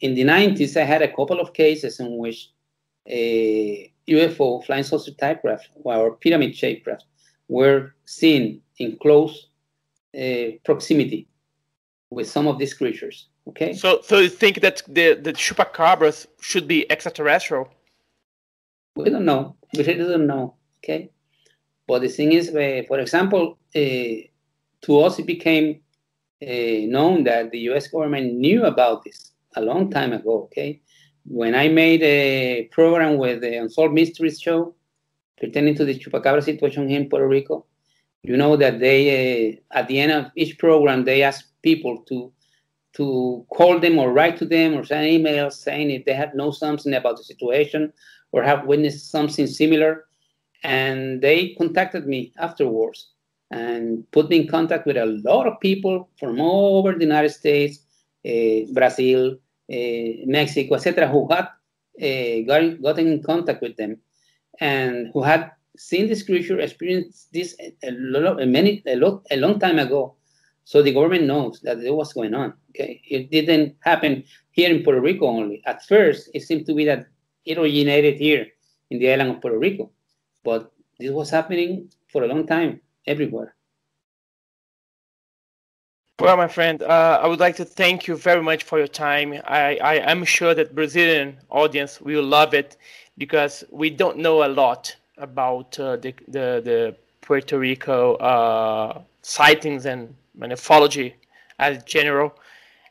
[0.00, 2.50] in the 90s, I had a couple of cases in which
[3.08, 7.04] a UFO flying saucer type craft or pyramid shaped craft
[7.48, 9.48] were seen in close
[10.18, 11.28] uh, proximity
[12.10, 13.28] with some of these creatures.
[13.48, 13.72] Okay.
[13.74, 17.68] So, so you think that the the chupacabras should be extraterrestrial?
[18.94, 19.56] We don't know.
[19.76, 20.54] We really don't know.
[20.78, 21.10] Okay.
[21.86, 24.14] But the thing is, uh, for example, uh,
[24.82, 25.80] to us it became
[26.42, 27.88] uh, known that the U.S.
[27.88, 30.44] government knew about this a long time ago.
[30.44, 30.80] Okay.
[31.24, 34.74] When I made a program with the Unsolved Mysteries show
[35.38, 37.66] pertaining to the chupacabra situation here in Puerto Rico,
[38.22, 42.32] you know that they uh, at the end of each program they ask people to
[42.94, 46.50] to call them or write to them or send emails saying if they have know
[46.50, 47.92] something about the situation
[48.32, 50.06] or have witnessed something similar
[50.62, 53.10] and they contacted me afterwards
[53.50, 57.30] and put me in contact with a lot of people from all over the united
[57.30, 57.80] states
[58.26, 59.36] uh, brazil
[59.72, 61.48] uh, mexico etc who had
[62.00, 63.96] uh, got, gotten in contact with them
[64.60, 69.58] and who had seen this creature, experienced this a, a, many, a, lot, a long
[69.58, 70.14] time ago.
[70.64, 72.54] So the government knows that it was going on.
[72.70, 75.62] Okay, it didn't happen here in Puerto Rico only.
[75.66, 77.06] At first, it seemed to be that
[77.44, 78.46] it originated here
[78.90, 79.90] in the island of Puerto Rico,
[80.44, 83.54] but this was happening for a long time everywhere.
[86.20, 89.32] Well, my friend, uh, I would like to thank you very much for your time.
[89.44, 92.76] I, I am sure that Brazilian audience will love it
[93.18, 99.84] because we don't know a lot about uh, the, the, the Puerto Rico uh, sightings
[99.86, 101.14] and ufology
[101.58, 102.34] as general.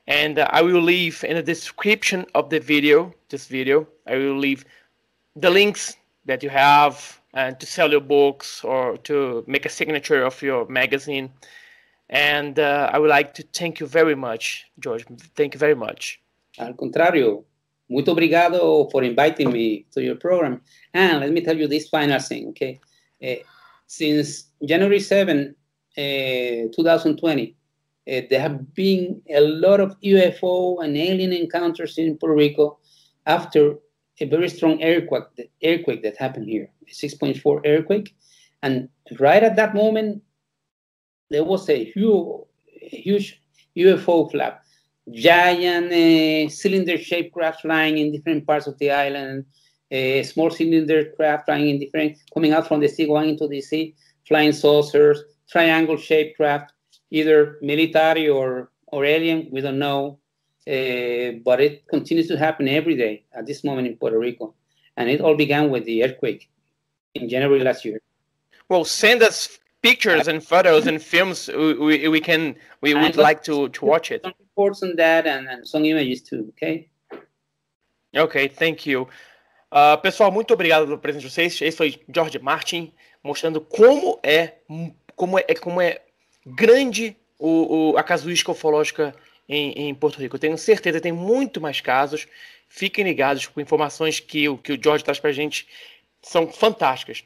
[0.08, 4.38] And uh, I will leave in the description of the video, this video, I will
[4.38, 4.66] leave
[5.36, 5.96] the links
[6.26, 10.68] that you have and to sell your books or to make a signature of your
[10.68, 11.32] magazine.
[12.10, 15.06] And uh, I would like to thank you very much, George.
[15.36, 16.20] Thank you very much.
[16.58, 17.46] Al contrario,
[17.92, 20.62] Muito obrigado for inviting me to your program.
[20.94, 22.80] And let me tell you this final thing, okay?
[23.22, 23.44] Uh,
[23.86, 25.61] since January 7, uh,
[25.96, 27.56] 2020,
[28.08, 32.80] uh, there have been a lot of UFO and alien encounters in Puerto Rico
[33.26, 33.76] after
[34.20, 38.16] a very strong earthquake, the earthquake that happened here, a 6.4 earthquake.
[38.64, 38.90] And
[39.20, 40.22] right at that moment,
[41.30, 42.46] there was a huge,
[42.82, 43.42] huge
[43.78, 44.64] UFO flap,
[45.12, 49.46] giant uh, cylinder-shaped craft flying in different parts of the island,
[49.90, 53.62] a small cylinder craft flying in different, coming out from the sea, going into the
[53.62, 53.96] sea,
[54.28, 56.74] flying saucers, triangle-shaped craft,
[57.10, 60.18] either military or, or alien, we don't know.
[60.68, 64.54] Uh, but it continues to happen every day at this moment in Puerto Rico.
[64.96, 66.50] And it all began with the earthquake
[67.16, 68.00] in January last year.
[68.70, 71.50] Well, send us pictures and photos and films.
[71.50, 74.22] We, we can we would like to, to watch it.
[74.22, 76.46] Some reports on that and, and some images too.
[76.50, 76.90] Okay.
[78.16, 79.08] Ok, thank you.
[79.72, 81.62] Uh, pessoal, muito obrigado pelo presente de vocês.
[81.62, 84.58] Esse foi Jorge Martin mostrando como é
[85.16, 86.02] como é como é
[86.46, 89.16] grande o, o a casuística ufológica
[89.48, 90.36] em, em, Porto Rico.
[90.36, 92.28] Eu tenho certeza, tem muito mais casos.
[92.70, 95.68] Fiquem ligados com informações que, que o traz para a gente
[96.22, 97.24] são fantásticas.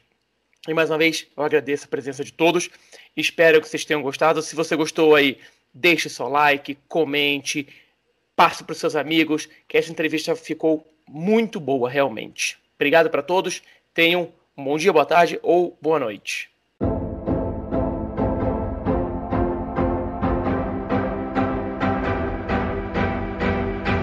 [0.66, 2.68] E mais uma vez, eu agradeço a presença de todos.
[3.16, 4.42] Espero que vocês tenham gostado.
[4.42, 5.38] Se você gostou aí,
[5.72, 7.68] deixe seu like, comente,
[8.34, 12.58] passe para os seus amigos, que essa entrevista ficou muito boa, realmente.
[12.74, 13.62] Obrigado para todos.
[13.94, 16.55] Tenham um bom dia, boa tarde ou boa noite.